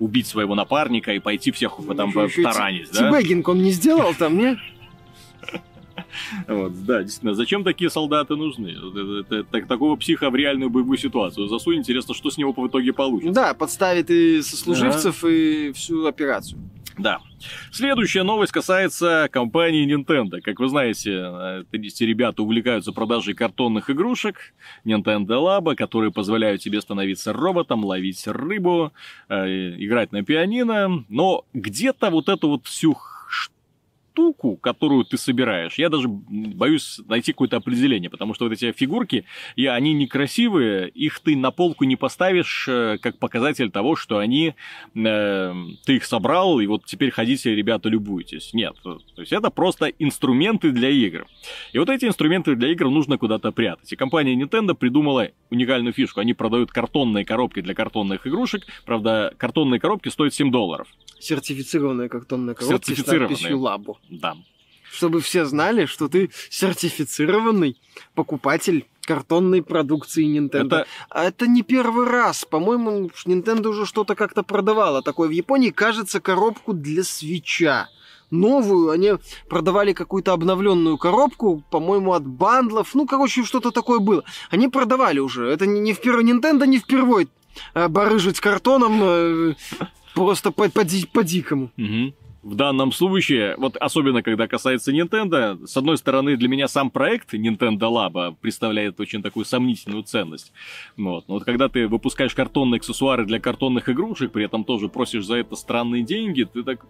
[0.00, 3.08] убить своего напарника и пойти всех там Ещё- ещё таранить, да?
[3.10, 4.58] Тибэггинг он не сделал там, не?
[6.48, 8.68] Вот, да, действительно, зачем такие солдаты нужны?
[8.68, 12.66] Это- это- так- такого психа в реальную боевую ситуацию засунь, интересно, что с него в
[12.68, 13.32] итоге получится.
[13.32, 16.60] Да, подставит и сослуживцев, и всю операцию.
[16.98, 17.18] Да.
[17.70, 20.40] Следующая новость касается компании Nintendo.
[20.40, 24.36] Как вы знаете, эти ребята увлекаются продажей картонных игрушек
[24.86, 28.92] Nintendo Labo, которые позволяют тебе становиться роботом, ловить рыбу,
[29.28, 31.04] э, играть на пианино.
[31.10, 32.94] Но где-то вот эту вот всю
[34.16, 39.26] штуку, которую ты собираешь, я даже боюсь найти какое-то определение, потому что вот эти фигурки,
[39.56, 44.54] и они некрасивые, их ты на полку не поставишь э, как показатель того, что они
[44.94, 48.54] э, ты их собрал, и вот теперь ходите, ребята, любуйтесь.
[48.54, 48.74] Нет.
[48.82, 51.26] То есть это просто инструменты для игр.
[51.74, 53.92] И вот эти инструменты для игр нужно куда-то прятать.
[53.92, 56.20] И компания Nintendo придумала уникальную фишку.
[56.20, 58.62] Они продают картонные коробки для картонных игрушек.
[58.86, 60.88] Правда, картонные коробки стоят 7 долларов.
[61.18, 63.28] Сертифицированная картонная коробка с Сертифицированная.
[63.28, 63.98] надписью «Лабо».
[64.10, 64.36] Да.
[64.92, 67.76] Чтобы все знали, что ты сертифицированный
[68.14, 70.66] покупатель картонной продукции Nintendo.
[70.66, 72.44] Это А это не первый раз.
[72.44, 75.02] По-моему, Nintendo уже что-то как-то продавала.
[75.02, 77.88] Такое в Японии, кажется, коробку для свеча.
[78.32, 79.12] Новую, они
[79.48, 82.94] продавали какую-то обновленную коробку, по-моему, от бандлов.
[82.94, 84.24] Ну, короче, что-то такое было.
[84.50, 85.46] Они продавали уже.
[85.48, 86.26] Это не, не впервые.
[86.26, 87.28] Nintendo не впервой
[87.74, 89.54] э, барыжить картоном э,
[90.14, 91.70] просто по- по-ди- по-дикому.
[91.76, 92.14] Мгм.
[92.46, 97.34] В данном случае, вот особенно когда касается Nintendo, с одной стороны, для меня сам проект
[97.34, 100.52] Nintendo Lab представляет очень такую сомнительную ценность.
[100.96, 101.26] Вот.
[101.26, 105.38] Но вот когда ты выпускаешь картонные аксессуары для картонных игрушек, при этом тоже просишь за
[105.38, 106.86] это странные деньги, ты так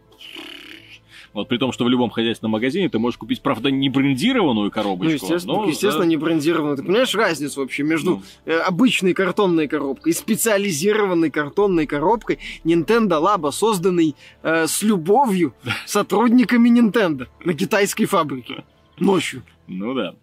[1.37, 5.05] вот при том, что в любом хозяйственном магазине ты можешь купить, правда, не брендированную коробочку.
[5.05, 6.09] Ну, естественно, но, естественно да.
[6.09, 6.77] не брендированную.
[6.79, 8.23] Ты понимаешь разницу вообще между Ну.
[8.47, 15.53] э, обычной картонной коробкой и специализированной картонной коробкой Nintendo Labo, созданной э, с любовью
[15.85, 18.65] сотрудниками Nintendo на китайской фабрике
[18.99, 19.43] ночью.
[19.67, 20.15] Ну да.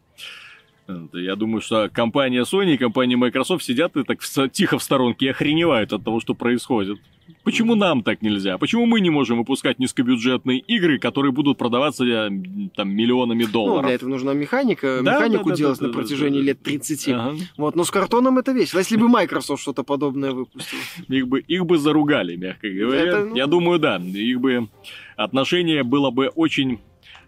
[1.13, 4.19] Я думаю, что компания Sony и компания Microsoft сидят и так
[4.51, 6.97] тихо в сторонке и охреневают от того, что происходит.
[7.43, 8.57] Почему нам так нельзя?
[8.57, 12.29] Почему мы не можем выпускать низкобюджетные игры, которые будут продаваться э,
[12.75, 13.85] там миллионами Ну, долларов?
[13.85, 15.01] для этого нужна механика.
[15.03, 16.47] Да, Механику да, да, делать да, на да, протяжении да, да.
[16.47, 17.09] лет 30.
[17.09, 17.35] Ага.
[17.57, 18.79] Вот, но с картоном это весело.
[18.79, 20.79] Если бы Microsoft что-то подобное выпустила.
[21.09, 23.01] Их бы, их бы заругали, мягко говоря.
[23.01, 23.97] Это, ну- Я думаю, да.
[23.97, 24.69] Их бы
[25.15, 26.79] отношение было бы очень,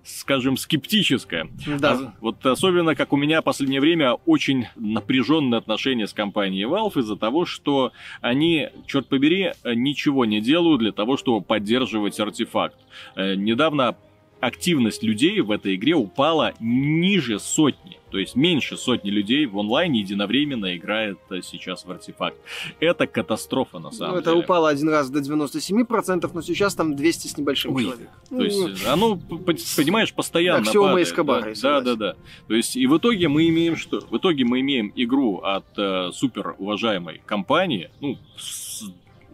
[0.05, 1.47] скажем, скептическое.
[1.79, 1.91] Да.
[1.91, 6.99] А вот особенно, как у меня в последнее время очень напряженные отношения с компанией Valve
[6.99, 7.91] из-за того, что
[8.21, 12.77] они, черт побери, ничего не делают для того, чтобы поддерживать артефакт.
[13.15, 13.95] Э, Недавно
[14.39, 17.98] активность людей в этой игре упала ниже сотни.
[18.12, 22.38] То есть меньше сотни людей в онлайне единовременно играет э, сейчас в артефакт.
[22.80, 24.43] Это катастрофа на самом Ну, это деле.
[24.43, 28.10] упало один раз до 97%, но сейчас там 200 с небольшим Ой, человек.
[28.30, 31.08] То есть, Ну, э, оно, понимаешь, постоянно Аксиома падает.
[31.08, 32.15] Эскобара, да, да, да, да.
[32.48, 34.00] То есть, и в итоге мы имеем что?
[34.10, 38.84] В итоге мы имеем игру от э, супер уважаемой компании, ну, с-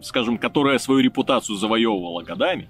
[0.02, 2.70] скажем, которая свою репутацию завоевывала годами.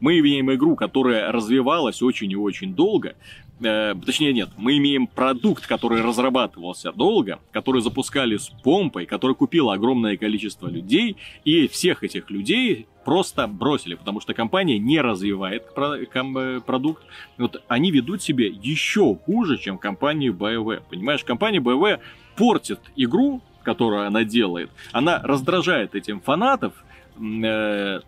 [0.00, 3.14] Мы имеем игру, которая развивалась очень и очень долго.
[3.60, 9.74] Э, точнее, нет, мы имеем продукт, который разрабатывался долго, который запускали с помпой, который купило
[9.74, 16.60] огромное количество людей, и всех этих людей просто бросили, потому что компания не развивает э,
[16.66, 17.02] продукт.
[17.38, 20.82] Вот они ведут себя еще хуже, чем компания BioWare.
[20.90, 22.00] Понимаешь, компания BioWare
[22.36, 26.72] портит игру, которую она делает, она раздражает этим фанатов,
[27.16, 28.00] э,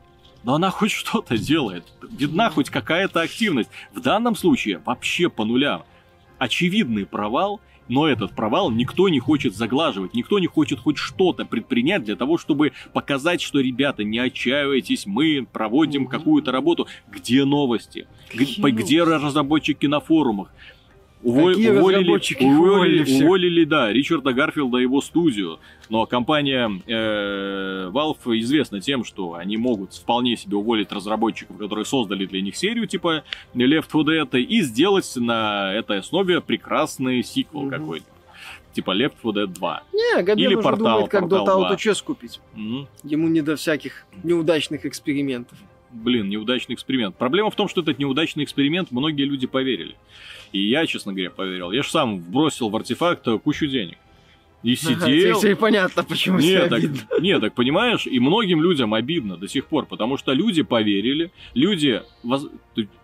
[0.45, 1.85] но она хоть что-то делает.
[2.09, 3.71] Видна хоть какая-то активность.
[3.93, 5.83] В данном случае вообще по нулям.
[6.39, 12.05] Очевидный провал, но этот провал никто не хочет заглаживать, никто не хочет хоть что-то предпринять
[12.05, 16.89] для того, чтобы показать, что, ребята, не отчаивайтесь, мы проводим какую-то работу.
[17.09, 18.07] Где новости?
[18.33, 20.53] Г- Какие по- Где разработчики на форумах?
[21.23, 25.59] Уво- Какие уволили, уволили, Уволили уволили, да, Ричарда Гарфилда и его студию.
[25.89, 32.27] Но компания э, Valve известна тем, что они могут вполне себе уволить разработчиков, которые создали
[32.27, 33.25] для них серию типа
[33.55, 37.71] Left 4 Dead, и сделать на этой основе прекрасный сиквел Мгм.
[37.71, 38.07] какой-то.
[38.75, 39.83] Типа Left 4 Dead 2.
[39.95, 41.71] Не, Габен Или уже портал, думает, как портал Dota 2.
[41.73, 42.41] Auto Chess купить.
[42.55, 42.89] Мгм.
[43.05, 45.57] Ему не до всяких неудачных экспериментов.
[45.93, 47.17] Блин, неудачный эксперимент.
[47.17, 49.97] Проблема в том, что этот неудачный эксперимент многие люди поверили.
[50.57, 51.71] И я, честно говоря, поверил.
[51.73, 53.99] Я же сам бросил в артефакт э, кучу денег.
[54.63, 55.39] И сидел...
[55.39, 57.01] Теперь понятно, почему тебе Нет, так, обидно.
[57.21, 62.03] нет, так понимаешь, и многим людям обидно до сих пор, потому что люди поверили, люди,
[62.25, 62.49] воз-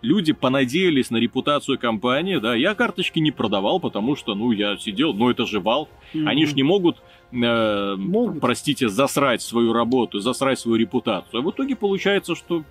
[0.01, 5.13] люди понадеялись на репутацию компании, да, я карточки не продавал, потому что, ну, я сидел,
[5.13, 5.87] ну, это же Valve,
[6.25, 6.97] они же не могут,
[7.31, 8.41] э, Могут.
[8.41, 11.39] простите, засрать свою работу, засрать свою репутацию.
[11.39, 12.63] А в итоге получается, что...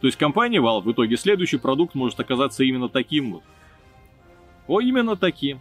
[0.00, 3.42] То есть компания Valve в итоге следующий продукт может оказаться именно таким вот.
[4.68, 5.60] О, именно таким.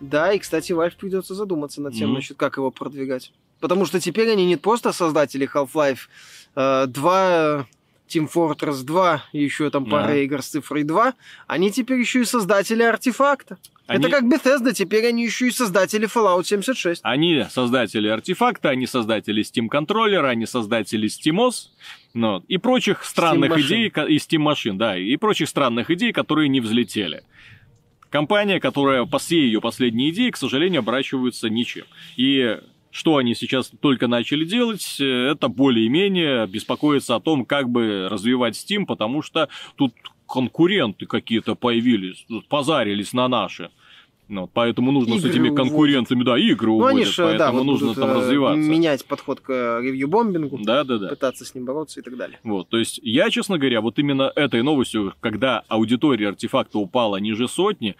[0.00, 2.14] Да, и, кстати, Valve придется задуматься над тем, Мгм.
[2.16, 3.32] насчет как его продвигать.
[3.60, 6.08] Потому что теперь они не просто создатели Half-Life
[6.56, 7.66] э, 2,
[8.08, 10.14] Team Fortress 2 и еще там пара Ага.
[10.16, 11.12] игр с цифрой 2,
[11.46, 13.58] они теперь еще и создатели артефакта.
[13.86, 17.00] Они- Это как Bethesda, теперь они еще и создатели Fallout 76.
[17.04, 21.68] Они создатели артефакта, они создатели Steam контроллера, они создатели SteamOS,
[22.14, 26.48] ну, и прочих странных Steam идей, и Steam машин, да, и прочих странных идей, которые
[26.48, 27.22] не взлетели.
[28.10, 31.84] Компания, которая по всей ее последние идеи, к сожалению, оборачиваются ничем.
[32.16, 32.58] И
[32.90, 38.86] что они сейчас только начали делать, это более-менее беспокоиться о том, как бы развивать Steam,
[38.86, 39.94] потому что тут
[40.26, 43.70] конкуренты какие-то появились, позарились на наши.
[44.28, 45.56] Ну, поэтому нужно с Игры этими уводят.
[45.68, 48.68] конкурентами, да, игры Ну, уводят, они же, да, поэтому вот нужно будут, там э, развиваться.
[48.70, 51.08] менять подход к э, ревью-бомбингу, Да, да, да.
[51.08, 52.38] пытаться с ним бороться и так далее.
[52.44, 57.48] Вот, то есть я, честно говоря, вот именно этой новостью, когда аудитория артефакта упала ниже
[57.48, 57.96] сотни,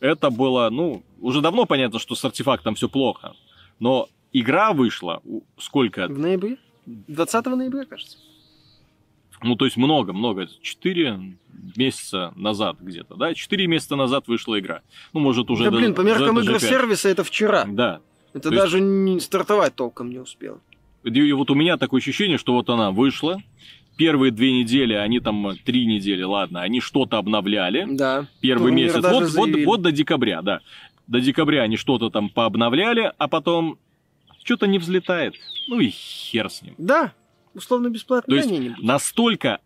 [0.00, 3.32] это было, ну, уже давно понятно, что с артефактом все плохо.
[3.78, 5.22] Но игра вышла,
[5.58, 6.06] сколько?
[6.08, 6.58] В ноябре?
[6.86, 8.18] 20 ноября, кажется.
[9.42, 11.36] Ну, то есть много-много, 4
[11.76, 13.34] месяца назад где-то, да?
[13.34, 14.82] 4 месяца назад вышла игра.
[15.12, 15.64] Ну, может, уже...
[15.64, 16.68] да, блин, даже- по меркам даже игр пять.
[16.68, 17.64] сервиса это вчера.
[17.66, 18.00] Да.
[18.32, 20.60] Это То есть- даже не стартовать толком не успел.
[21.04, 23.42] И вот у меня такое ощущение, что вот она вышла,
[23.96, 27.86] первые две недели, они там три недели, ладно, они что-то обновляли.
[27.90, 28.26] Да.
[28.40, 29.02] Первый Турнир месяц.
[29.10, 30.60] Вот, вот, вот до декабря, да.
[31.06, 33.78] До декабря они что-то там пообновляли, а потом
[34.44, 35.34] что-то не взлетает.
[35.68, 36.74] Ну и хер с ним.
[36.78, 37.12] Да.
[37.54, 38.30] Условно-бесплатно.
[38.30, 38.84] То Да, есть не, не будет.
[38.84, 39.58] настолько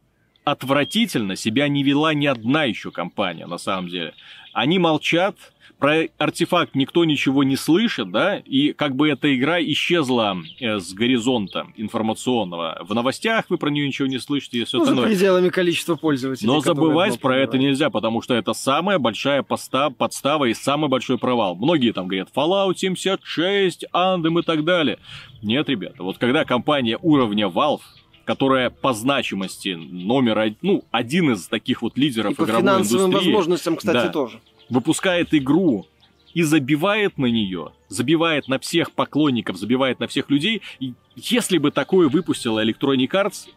[0.44, 4.14] отвратительно себя не вела ни одна еще компания, на самом деле.
[4.52, 5.36] Они молчат,
[5.84, 10.94] про артефакт никто ничего не слышит, да, и как бы эта игра исчезла э, с
[10.94, 12.78] горизонта информационного.
[12.88, 15.14] В новостях вы про нее ничего не слышите и все Ну, за остальное.
[15.14, 16.46] пределами количества пользователей.
[16.46, 21.18] Но забывать про это нельзя, потому что это самая большая поста, подстава и самый большой
[21.18, 21.54] провал.
[21.54, 24.98] Многие там говорят Fallout 76, Anthem и так далее.
[25.42, 27.82] Нет, ребята, вот когда компания уровня Valve,
[28.24, 33.06] которая по значимости номер один, ну, один из таких вот лидеров И по игровой финансовым
[33.10, 34.08] индустрии, возможностям, кстати, Да.
[34.08, 34.40] тоже.
[34.74, 35.86] Выпускает игру
[36.34, 41.70] и забивает на нее, забивает на всех поклонников, забивает на всех людей, и если бы
[41.70, 43.48] такое выпустила Electronic Arts,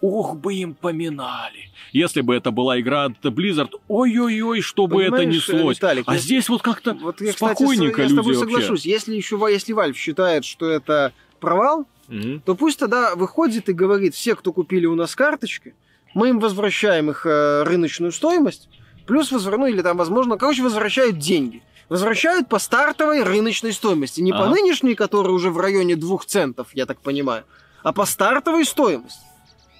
[0.00, 1.70] ох бы им поминали.
[1.92, 5.76] Если бы это была игра от Blizzard, ой-ой-ой, что бы это неслось.
[5.76, 8.34] Виталик, а я- здесь вот как-то Вот я, кстати, спокойненько с, я с люди тобой
[8.34, 8.50] вообще.
[8.50, 8.86] соглашусь.
[8.86, 12.40] Если еще если Valve считает, что это провал, Мгм.
[12.40, 15.74] то пусть тогда выходит и говорит, все, кто купили у нас карточки,
[16.14, 18.68] мы им возвращаем их э, рыночную стоимость,
[19.10, 21.62] плюс возвращают, ну или там, возможно, короче, возвращают деньги.
[21.88, 24.20] Возвращают по стартовой рыночной стоимости.
[24.20, 24.50] Не по Ага.
[24.50, 27.42] нынешней, которая уже в районе двух центов, я так понимаю,
[27.82, 29.18] а по стартовой стоимости.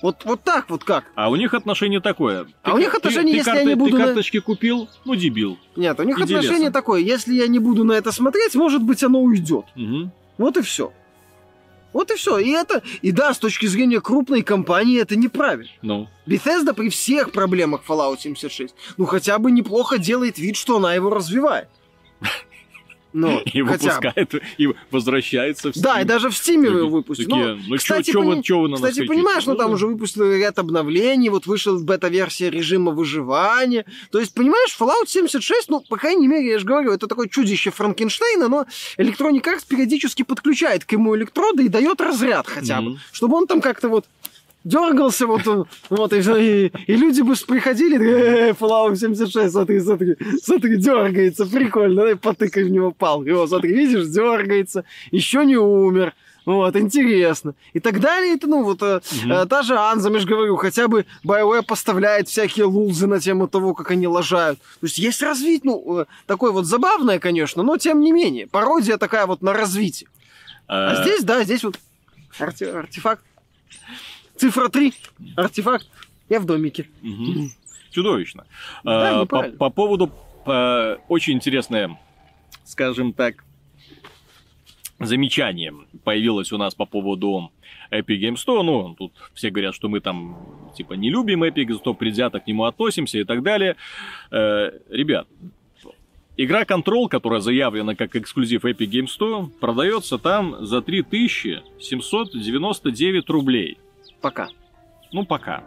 [0.03, 1.05] Вот, вот так вот как.
[1.15, 2.49] А у них отношение такое.
[2.65, 4.89] А у них ты- отношение, ты если я карты- не буду Ты на- карточки купил?
[5.05, 5.59] Ну, дебил.
[5.77, 6.73] Нет, у них Иди отношение лесом.
[6.73, 9.67] такое, если я не буду на это смотреть, может быть, оно уйдет.
[9.77, 10.11] Мгм.
[10.39, 10.93] Вот и все.
[11.93, 12.39] Вот и все.
[12.39, 15.71] И это, и да, с точки зрения крупной компании это неправильно.
[15.83, 20.95] Ну, Bethesda при всех проблемах Fallout 76, ну хотя бы неплохо делает вид, что она
[20.95, 21.69] его развивает.
[23.13, 26.03] Ну, и хотя выпускает, и возвращается в Да, Steam.
[26.03, 27.27] и даже в Steam его выпустили.
[27.29, 29.75] такие, Ну, ну, кстати, чё- пони- чё вы на Кстати, понимаешь, ну Ну, там да.
[29.75, 33.85] уже выпустили ряд обновлений, вот вышел бета-версия режима выживания.
[34.13, 37.71] То есть, понимаешь, Fallout 76, ну, по крайней мере, я же говорю, это такое чудище
[37.71, 38.67] Франкенштейна, но
[38.99, 42.99] Electronic Arts периодически подключает к ему электроды и дает разряд хотя бы, Мгм.
[43.13, 44.05] чтобы он там как-то вот
[44.65, 50.17] дергался, вот, он, вот и, и, и люди бы приходили, э, Fallout 76, смотри, смотри,
[50.43, 56.15] смотри, дергается, прикольно, давай потыкай в него палкой, вот, смотри, видишь, дергается, еще не умер,
[56.47, 57.55] вот, интересно.
[57.75, 58.35] И так далее.
[58.35, 59.33] Это, ну, вот э, Мгм.
[59.33, 63.47] э, та же Анза, я же говорю, хотя бы BioWare поставляет всякие лулзы на тему
[63.47, 64.59] того, как они лажают.
[64.59, 68.47] То есть есть развитие, ну, э, такое вот забавное, конечно, но тем не менее.
[68.47, 70.09] Пародия такая вот на развитие.
[70.67, 71.79] А Э, здесь, да, здесь вот
[72.39, 73.23] арте- артефакт.
[74.41, 74.95] Цифра 3.
[75.37, 75.87] Артефакт.
[76.31, 76.89] Я в домике.
[77.03, 77.51] Мгм.
[77.91, 78.47] Чудовищно.
[78.85, 80.11] Да, А, по, по поводу
[80.47, 81.99] э, очень интересное,
[82.65, 83.45] скажем так,
[84.99, 85.75] замечание
[86.05, 87.53] появилось у нас по поводу
[87.91, 88.63] Epic Games Store.
[88.63, 90.39] Ну, тут все говорят, что мы там
[90.75, 93.77] типа не любим Epic Store, предвзято к нему относимся и так далее.
[94.31, 95.29] Э, ребят,
[96.39, 103.77] игра Control, которая заявлена как эксклюзив Epic Games Store, продается там за 3799 рублей.
[104.21, 104.49] Пока.
[105.13, 105.65] Ну, пока.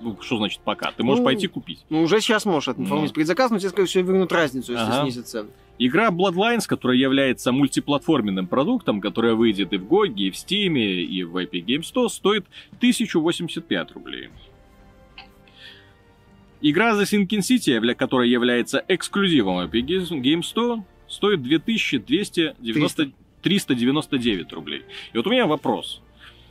[0.00, 0.92] Ну, что значит пока?
[0.92, 1.84] Ты можешь Ну, пойти купить.
[1.90, 3.14] Ну, уже сейчас можешь оформить Ну.
[3.14, 5.02] предзаказ, но тебе, скорее всего, вернут разницу, если Ага.
[5.02, 5.50] снизят цену.
[5.78, 11.22] Игра Bloodlines, которая является мультиплатформенным продуктом, которая выйдет и в GOG, и в Steam, и
[11.24, 12.46] в Epic Games Store, стоит
[12.78, 14.28] 1085 рублей.
[16.62, 19.86] Игра The Sinking City, которая является эксклюзивом Epic
[20.22, 23.12] Games Store, стоит 2290...
[23.42, 24.82] 399 рублей.
[25.14, 26.02] И вот у меня вопрос.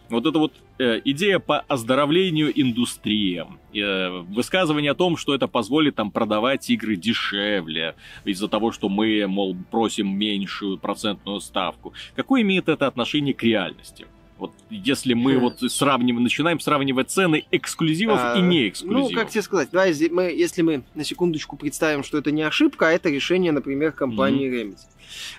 [0.10, 5.96] Вот эта вот э, идея по оздоровлению индустрии, э, высказывание о том, что это позволит
[5.96, 7.96] там продавать игры дешевле
[8.26, 11.94] из-за того, что мы, мол, просим меньшую процентную ставку.
[12.16, 14.08] Какое имеет это отношение к реальности?
[14.40, 15.40] Вот если мы Хм.
[15.42, 20.10] вот сравниваем, начинаем сравнивать цены эксклюзивов А, и не Ну, как тебе сказать, давай, зе-
[20.10, 24.50] мы, если мы на секундочку представим, что это не ошибка, а это решение, например, компании
[24.50, 24.78] Remedy,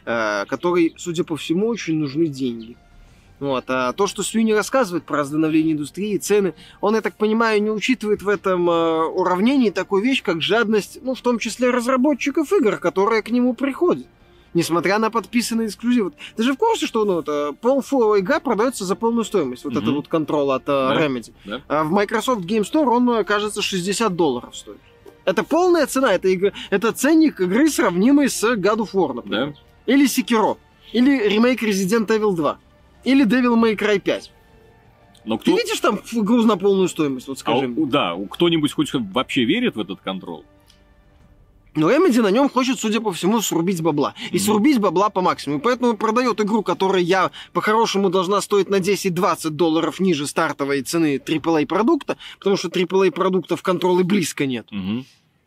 [0.05, 2.77] э, которой, судя по всему, очень нужны деньги.
[3.41, 3.65] Вот.
[3.69, 8.23] А то, что Свини рассказывает про становление индустрии, цены, он, я так понимаю, не учитывает
[8.23, 13.23] в этом э, уравнении такую вещь, как жадность, ну, в том числе разработчиков игр, которые
[13.23, 14.07] к нему приходят.
[14.53, 16.05] Несмотря на подписанный эксклюзив.
[16.05, 19.65] Вот Ты же в курсе, что ну, это, полфуловая игра продается за полную стоимость?
[19.65, 19.83] Вот Мгм.
[19.83, 21.07] это вот контрол от э, Да.
[21.07, 21.33] Remedy.
[21.45, 21.63] Да.
[21.69, 24.79] А в Microsoft Game Store он, э, кажется, 60 долларов стоит.
[25.25, 29.55] Это полная цена, это, игра, это ценник игры, сравнимый с God of War, например.
[29.87, 29.93] Да?
[29.93, 30.57] Или Sekiro.
[30.93, 32.59] Или ремейк Resident Evil 2.
[33.05, 34.31] Или Devil May Cry 5.
[35.25, 35.57] Но Ты кто...
[35.57, 37.87] видишь там груз на полную стоимость, вот А скажи у- мне.
[37.87, 40.43] да, кто-нибудь хоть вообще верит в этот контроль?
[41.77, 44.15] Но Remedy на нем хочет, судя по всему, срубить бабла.
[44.33, 44.45] И Мгм.
[44.45, 45.61] срубить бабла по максимуму.
[45.61, 51.67] Поэтому продает игру, которая я по-хорошему должна стоить на 10-20 долларов ниже стартовой цены AAA
[51.67, 54.67] продукта, потому что AAA продуктов контрола близко нет.
[54.73, 55.05] Мгм.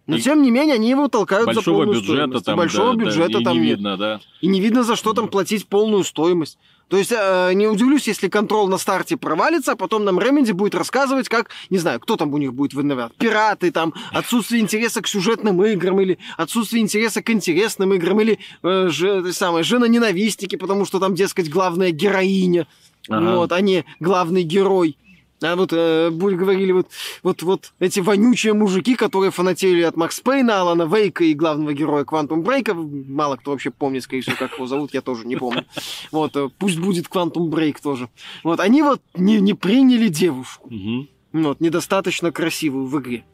[0.08, 2.06] Но И тем не менее, они его толкают за полную бюджета
[2.39, 2.41] стоимость.
[2.41, 3.70] И там, большого да, да, бюджета и там не нет.
[3.70, 4.22] видно, да.
[4.41, 6.58] И не видно, за что там платить полную стоимость.
[6.94, 10.76] То есть, э, не удивлюсь, если контрол на старте провалится, а потом нам Remedy будет
[10.76, 13.16] рассказывать, как, не знаю, кто там у них будет виноват.
[13.18, 18.89] Пираты, там, отсутствие интереса к сюжетным играм, или отсутствие интереса к интересным играм, или э,
[18.89, 22.68] же, самое, жена-ненавистники, потому что там, дескать, главная героиня,
[23.10, 23.38] Ага.
[23.38, 24.96] вот, а не главный герой.
[25.44, 26.88] А вот, э, будь- говорили, вот,
[27.22, 32.06] вот, вот эти вонючие мужики, которые фанатели от Макс Пейна, Алана Вейка и главного героя
[32.06, 32.74] Квантум Брейка.
[32.74, 35.66] Мало кто вообще помнит, скорее всего, как его зовут, я тоже не помню.
[36.12, 38.10] Вот, э, пусть будет Квантум Брейк тоже.
[38.44, 40.70] Вот, они вот не, не приняли девушку.
[40.74, 41.10] Мгм.
[41.34, 43.26] Вот, недостаточно красивую в игре.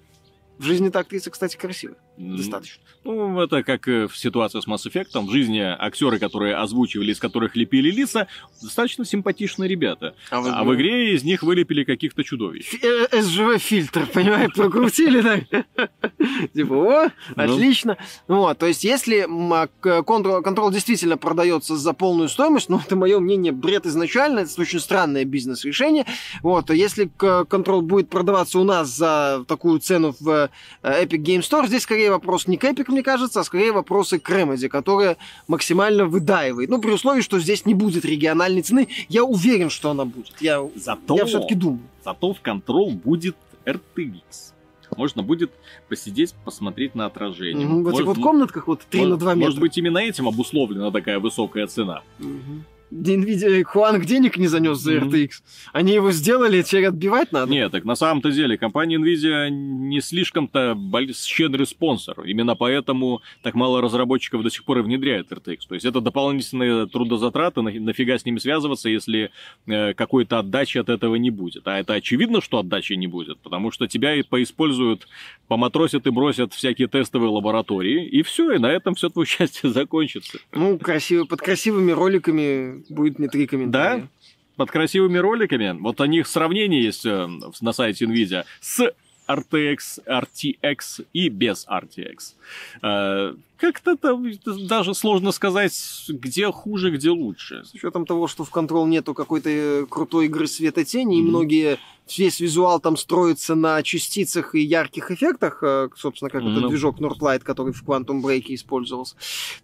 [0.58, 1.98] В жизни так актриса, кстати, красивая.
[2.20, 2.84] Достаточно.
[3.06, 5.18] Ну, это как э, в ситуации с Mass Effect.
[5.26, 8.28] В жизни актеры, которые озвучивали, из которых лепили лица,
[8.62, 10.16] достаточно симпатичные ребята.
[10.30, 12.74] А в игре из них вылепили каких-то чудовищ.
[13.14, 15.66] СЖВ-фильтр, понимаешь, прокрутили, так?
[16.54, 17.44] Типа, о, Ну.
[17.44, 17.98] отлично.
[18.28, 19.68] Вот, то есть, если а,
[20.04, 25.24] контрол, действительно продается за полную стоимость, ну, это мое мнение, бред изначально, это очень странное
[25.24, 26.06] бизнес-решение.
[26.44, 30.50] Вот, то если контрол будет продаваться у нас за такую цену в
[30.84, 34.20] э, Epic Game Store, здесь скорее вопрос не к Epic, мне кажется, а скорее вопросы
[34.20, 36.70] к Remedy, которая максимально выдаивает.
[36.70, 40.34] Ну, при условии, что здесь не будет региональной цены, я уверен, что она будет.
[40.40, 41.82] Я, Зато, я все-таки думаю.
[42.04, 43.36] зато в контрол будет
[43.66, 44.54] RTX.
[44.98, 45.52] Можно будет
[45.88, 47.66] посидеть, посмотреть на отражение.
[47.68, 49.46] Мгм, В этих Может, вот комнатках вот 3 на 2 метра.
[49.48, 52.02] Может быть, именно этим обусловлена такая высокая цена.
[52.18, 52.66] Мгм.
[52.92, 54.98] Nvidia Хуанг денег не занес за.
[54.98, 55.30] RTX.
[55.74, 57.52] Они его сделали, теперь отбивать надо.
[57.52, 60.78] Нет, так на самом-то деле компания Nvidia не слишком-то
[61.16, 62.22] щедрый спонсор.
[62.26, 65.60] Именно поэтому так мало разработчиков до сих пор и внедряет RTX.
[65.68, 69.32] То есть это дополнительные трудозатраты, на- нафига с ними связываться, если
[69.68, 71.68] э, какой-то отдачи от этого не будет.
[71.68, 75.08] А это очевидно, что отдачи не будет, потому что тебя и поиспользуют,
[75.48, 80.40] поматросят и бросят всякие тестовые лаборатории, и все, и на этом все твое счастье закончится.
[80.52, 84.08] Ну, красиво, под красивыми роликами будет не три комментария.
[84.56, 85.78] под красивыми роликами.
[85.80, 87.28] Вот о них сравнение есть э,
[87.62, 88.92] на сайте NVIDIA с
[89.30, 92.34] RTX, RTX и без RTX.
[92.82, 94.26] Э, Как-то там
[94.68, 95.74] даже сложно сказать,
[96.08, 97.64] где хуже, где лучше.
[97.66, 101.30] С учетом того, что в Control нету какой-то э, крутой игры света тени, и Мгм.
[101.30, 101.78] многие,
[102.18, 106.52] весь визуал там строится на частицах и ярких эффектах, э, собственно, как Ну.
[106.58, 109.16] этот движок Northlight, который в Quantum Break использовался,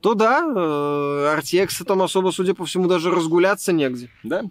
[0.02, 4.10] то да, э, RTX там особо, судя по всему, даже разгуляться негде.
[4.24, 4.44] Да?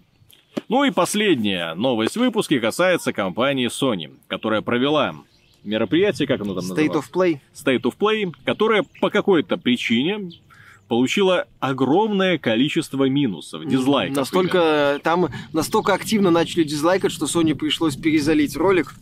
[0.67, 5.15] Ну и последняя новость в выпуске касается компании Sony, которая провела
[5.63, 7.05] мероприятие, как оно там State называлось?
[7.05, 7.39] of Play.
[7.53, 10.31] State of Play, которая по какой-то причине
[10.87, 14.17] получила огромное количество минусов, дизлайков.
[14.17, 18.95] Настолько, там настолько активно начали дизлайкать, что Sony пришлось перезалить ролик.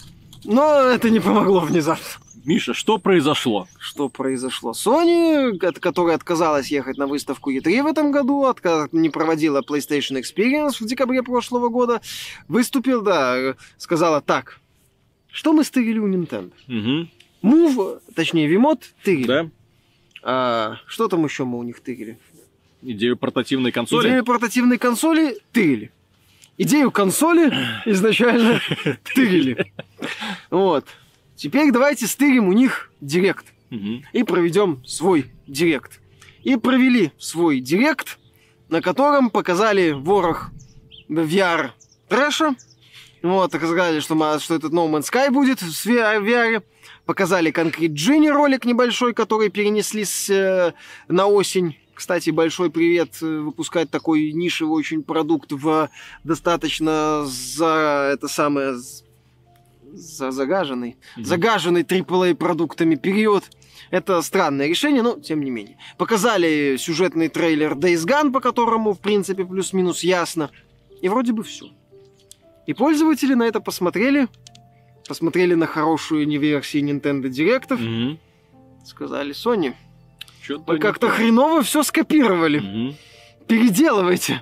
[0.45, 2.05] Но это не помогло внезапно.
[2.45, 3.67] Миша, что произошло?
[3.79, 4.71] Что произошло?
[4.71, 10.21] Sony, от- которая отказалась ехать на выставку E3 в этом году, отка- не проводила PlayStation
[10.21, 12.01] Experience в декабре прошлого года,
[12.47, 14.59] выступил, да, сказала так,
[15.31, 16.51] что мы стырили у Nintendo?
[16.67, 17.09] Угу.
[17.49, 19.25] Move, точнее, Wiimote тырили.
[19.27, 19.49] Да?
[20.21, 22.17] А, что там еще мы у них тырили?
[22.81, 24.07] Идею портативной консоли?
[24.09, 25.91] Идею портативной консоли тырили.
[26.57, 27.53] Идею консоли
[27.85, 28.59] изначально
[29.15, 29.71] тырили.
[30.49, 30.85] Вот.
[31.35, 33.45] Теперь давайте стырим у них директ.
[33.69, 34.03] Мгм.
[34.13, 35.99] И проведем свой директ.
[36.43, 38.19] И провели свой директ,
[38.69, 40.51] на котором показали ворох
[41.09, 41.71] VR
[42.07, 42.55] трэша.
[43.21, 46.61] Вот, сказали, что, ма- что этот No Man's Sky будет в VR.
[47.05, 50.73] Показали Concrete Genie ролик небольшой, который перенесли с, э,
[51.07, 51.77] на осень.
[51.93, 55.89] Кстати, большой привет э, выпускать такой нишевый очень продукт в
[56.23, 58.75] достаточно за это самое
[59.93, 61.25] за загаженный, Мгм.
[61.25, 63.43] загаженный AAA продуктами период.
[63.91, 65.77] Это странное решение, но тем не менее.
[65.97, 70.49] Показали сюжетный трейлер Days Gone, по которому, в принципе, плюс-минус ясно.
[71.01, 71.67] И вроде бы все.
[72.65, 74.27] И пользователи на это посмотрели,
[75.07, 78.19] посмотрели на хорошую не версии Nintendo Директов, Мгм.
[78.85, 79.73] сказали, Sony,
[80.41, 81.13] Чё-то вы как-то то.
[81.13, 82.59] хреново все скопировали.
[82.59, 82.95] Мгм.
[83.47, 84.41] Переделывайте.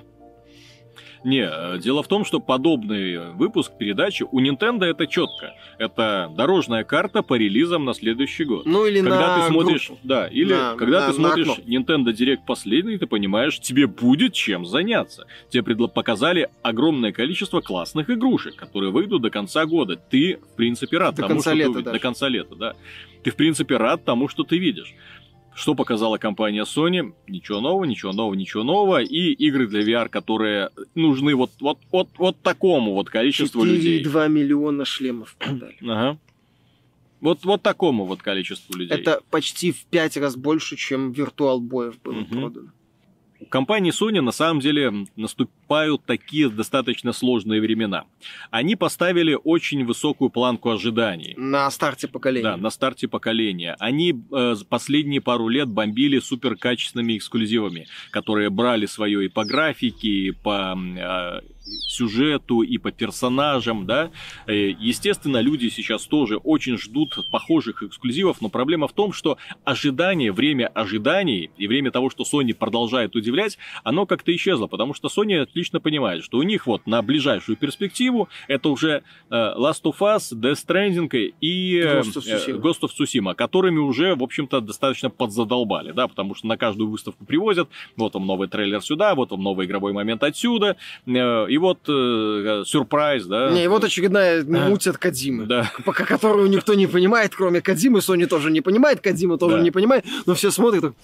[1.24, 5.54] Не, э, дело в том, что подобный выпуск передачи у Nintendo это четко.
[5.78, 8.66] Это дорожная карта по релизам на следующий год.
[8.66, 10.00] Ну или когда на ты смотришь, группу.
[10.04, 11.64] да, или На- когда на- ты на смотришь окно.
[11.66, 15.26] Nintendo Direct последний, ты понимаешь, тебе будет чем заняться.
[15.48, 19.96] Тебе предло- показали огромное количество классных игрушек, которые выйдут до конца года.
[19.96, 21.84] Ты, в принципе, рад До тому, конца что ты лета увидишь.
[21.84, 21.94] даже.
[21.98, 22.74] До конца лета, да.
[23.22, 24.92] Ты, в принципе, рад тому, что ты видишь.
[25.54, 27.12] Что показала компания Sony?
[27.28, 29.02] Ничего нового, ничего нового, ничего нового.
[29.02, 34.02] И игры для VR, которые нужны вот, вот, вот, вот такому вот количеству людей.
[34.02, 35.76] 4,2 миллиона шлемов продали.
[35.82, 36.18] Ага.
[37.20, 38.96] Вот, вот такому вот количеству людей.
[38.96, 42.26] Это почти в пять раз больше, чем виртуал боев было Мгм.
[42.40, 42.68] продано.
[43.38, 45.06] У компании Sony на самом деле
[45.72, 48.04] наступают такие достаточно сложные времена.
[48.50, 51.34] Они поставили очень высокую планку ожиданий.
[51.36, 52.44] На старте поколения.
[52.44, 53.76] Да, на старте поколения.
[53.78, 60.30] Они э, последние пару лет бомбили суперкачественными эксклюзивами, которые брали свое и по графике, и
[60.32, 61.40] по э,
[61.86, 64.10] сюжету, и по персонажам, да.
[64.46, 70.32] Э, Естественно, люди сейчас тоже очень ждут похожих эксклюзивов, но проблема в том, что ожидание,
[70.32, 75.38] время ожиданий и время того, что Sony продолжает удивлять, оно как-то исчезло, потому что Sony
[75.40, 80.32] отлично понимает, что у них вот на ближайшую перспективу это уже э, Last of Us,
[80.32, 82.50] Death Stranding и э, Ghost of Tsushima.
[82.50, 86.90] э, Ghost of Tsushima, которыми уже, в общем-то, достаточно подзадолбали, да, потому что на каждую
[86.90, 91.10] выставку привозят, вот вам новый трейлер сюда, вот вам новый игровой момент отсюда, э,
[91.48, 93.50] и вот э, сюрприз, да.
[93.50, 94.68] Не, и вот очередная А.
[94.68, 95.46] муть от Кадимы.
[95.46, 98.00] Да, Пока которую никто не понимает, кроме Кадимы.
[98.00, 99.62] Сони тоже не понимает, Кадима тоже Да.
[99.62, 100.04] не понимает.
[100.26, 100.94] Но все смотрят.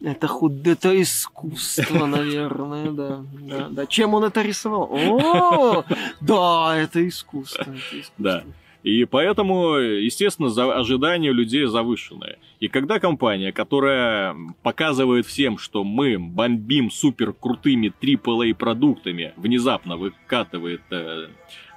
[0.00, 0.66] Это худ...
[0.66, 3.86] это искусство, наверное, да, да, да.
[3.86, 4.90] Чем он это рисовал?
[4.92, 5.84] О,
[6.20, 7.62] да, это искусство.
[7.62, 8.14] это искусство.
[8.18, 8.44] Да.
[8.86, 12.38] И поэтому, естественно, за ожидания у людей завышенные.
[12.60, 20.82] И когда компания, которая показывает всем, что мы бомбим супер крутыми AAA продуктами, внезапно выкатывает
[20.90, 21.26] э,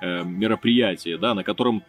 [0.01, 1.83] э, мероприятие, да, на котором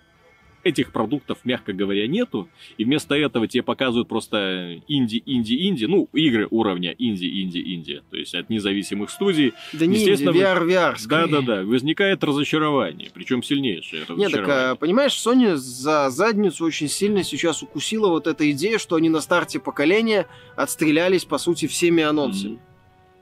[0.64, 2.48] этих продуктов, мягко говоря, нету,
[2.78, 8.02] и вместо этого тебе показывают просто инди, инди, инди, ну, игры уровня инди, инди, инди,
[8.10, 9.52] то есть от независимых студий.
[9.72, 10.96] Да не, Естественно, вы- VR, VR.
[10.98, 11.26] скорее.
[11.28, 17.62] Да-да-да, возникает разочарование, причем сильнейшее Нет, так, а, понимаешь, Sony за задницу очень сильно сейчас
[17.62, 22.52] укусила вот эта идея, что они на старте поколения отстрелялись, по сути, всеми анонсами.
[22.52, 22.60] Мгм.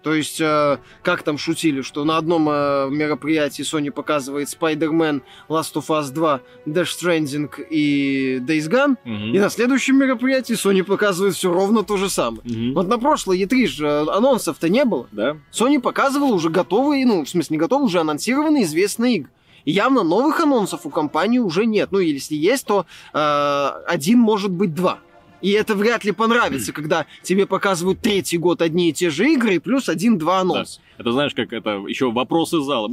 [0.03, 5.75] То есть, э, как там шутили, что на одном э, мероприятии Sony показывает Spider-Man, Last
[5.75, 9.35] of Us 2, Death Stranding и Days Gone, Мгм.
[9.35, 12.43] и на следующем мероприятии Sony показывает все ровно то же самое.
[12.45, 12.75] Мгм.
[12.75, 15.09] Вот на прошлой E3 же э, анонсов-то не было.
[15.11, 15.37] Да?
[15.53, 19.31] Sony показывала уже готовые, ну, в смысле, не готовые, уже анонсированные известные игры.
[19.65, 21.89] И явно новых анонсов у компании уже нет.
[21.91, 25.01] Ну, если есть, то э, один, может быть, два.
[25.41, 29.55] И это вряд ли понравится, когда тебе показывают третий год одни и те же игры,
[29.55, 30.81] и плюс один-два анонса.
[30.97, 32.91] Это знаешь, как это еще вопросы зала.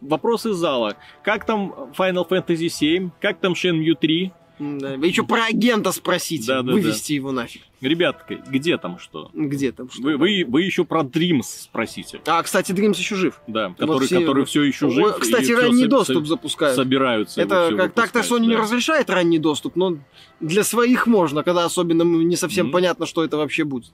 [0.00, 0.96] Вопросы зала.
[1.22, 3.10] Как там Final Fantasy 7?
[3.20, 4.32] Как там Shenmue 3?
[4.58, 7.62] Да, еще про агента спросите, Да, да, вывести его нафиг.
[7.82, 9.30] Ребятка, где там что?
[9.34, 10.00] Где там что?
[10.00, 12.20] Вы, вы, вы еще про Dreams спросите.
[12.26, 13.38] А, кстати, Dreams еще жив.
[13.46, 15.18] Да, который, все- который все еще жив.
[15.18, 16.76] Кстати, ранний со- доступ со- запускают.
[16.76, 17.40] Собираются.
[17.40, 18.62] Это как так-то Sony не да.
[18.62, 19.98] разрешает ранний доступ, но
[20.40, 22.72] для своих можно, когда особенно не совсем Мгм.
[22.72, 23.92] понятно, что это вообще будет.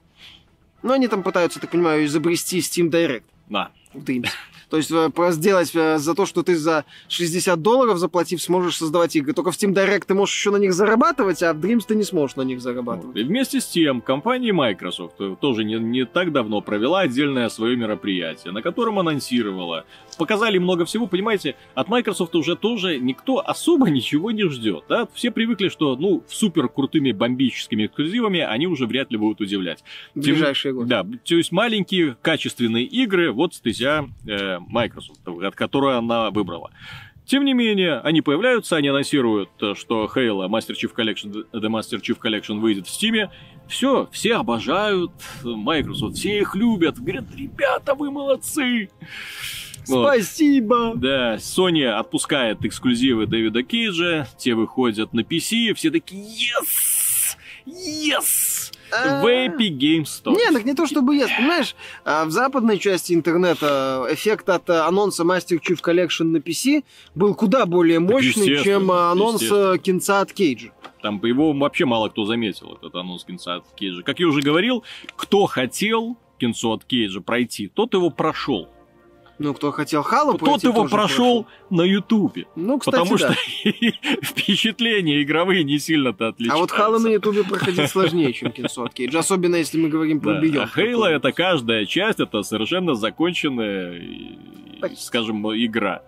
[0.81, 3.71] Но они там пытаются, так понимаю, изобрести Steam Direct Да.
[3.93, 4.27] в Dreams.
[4.73, 9.15] То есть э, сделать э, за то, что ты за 60 долларов заплатив, сможешь создавать
[9.15, 9.31] игры.
[9.33, 12.01] Только в Steam Direct ты можешь еще на них зарабатывать, а в Dreams ты не
[12.01, 13.15] сможешь на них зарабатывать.
[13.15, 17.77] И вместе с тем, компания Microsoft э, тоже не, не так давно провела отдельное свое
[17.77, 19.85] мероприятие, на котором анонсировала.
[20.17, 24.85] Показали много всего, понимаете, от Microsoft уже тоже никто особо ничего не ждет.
[24.89, 25.07] Да?
[25.13, 29.83] Все привыкли, что ну, супер крутыми бомбическими эксклюзивами они уже вряд ли будут удивлять.
[30.15, 30.87] Ближайшие годы.
[30.87, 36.71] Да, то есть маленькие качественные игры, вот стезя э, Microsoft, от которой она выбрала.
[37.25, 42.01] Тем не менее, они появляются, они анонсируют, э, что Halo Master Chief Collection, The Master
[42.01, 43.29] Chief Collection выйдет в Steam.
[43.67, 45.11] Все, все обожают
[45.43, 46.99] Microsoft, все их любят.
[46.99, 48.89] Говорят, ребята, вы молодцы.
[49.87, 50.05] Вот.
[50.05, 50.93] Спасибо!
[50.95, 57.37] Да, Sony отпускает эксклюзивы Дэвида Кейджа, те выходят на PC, все такие yes!
[57.65, 58.62] Yes!
[59.21, 60.35] В Epic Games Store.
[60.35, 61.75] Не, так не то чтобы есть, понимаешь,
[62.05, 66.83] а в западной части интернета эффект от э, анонса Master Chief Collection на PC
[67.15, 69.41] был куда более мощный, чем анонс
[69.81, 70.69] кинца от Кейджа.
[71.01, 74.03] Там по его вообще мало кто заметил, этот анонс кинца от Кейджа.
[74.03, 74.83] Как я уже говорил,
[75.15, 78.69] кто хотел кинцо от Кейджа пройти, тот его прошел.
[79.43, 82.45] Ну, кто хотел Хало Тот его прошел на Ютубе.
[82.55, 83.33] Ну, кстати, Потому да.
[83.33, 83.71] что
[84.23, 86.57] впечатления игровые не сильно-то отличаются.
[86.57, 89.17] А вот Хало на Ютубе проходить сложнее, чем King's Кейдж.
[89.17, 94.01] Особенно, если мы говорим про Да, а Хейла это каждая часть, это совершенно законченная,
[94.95, 96.03] скажем, игра.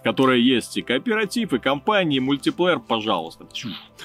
[0.00, 3.46] В которой есть и кооператив, и компании, и мультиплеер, пожалуйста.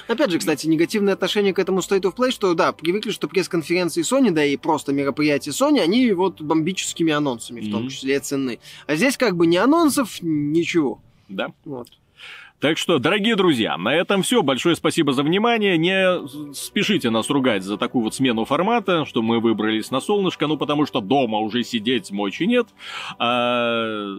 [0.08, 4.02] Опять же, кстати, негативное отношение к этому State of Play, что да, привыкли, что пресс-конференции
[4.02, 7.88] Sony, да и просто мероприятия Sony, они вот бомбическими анонсами, в том Мгм.
[7.90, 8.58] числе цены.
[8.86, 11.00] А здесь как бы ни анонсов, ничего.
[11.28, 11.48] Да.
[11.64, 11.88] Вот.
[12.58, 14.42] Так что, дорогие друзья, на этом все.
[14.42, 15.76] Большое спасибо за внимание.
[15.76, 20.56] Не спешите нас ругать за такую вот смену формата, что мы выбрались на солнышко, ну
[20.56, 22.66] потому что дома уже сидеть мочи нет.
[23.18, 24.16] А,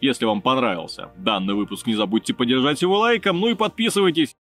[0.00, 4.28] Если вам понравился данный выпуск, не забудьте поддержать его лайком, ну и подписывайтесь.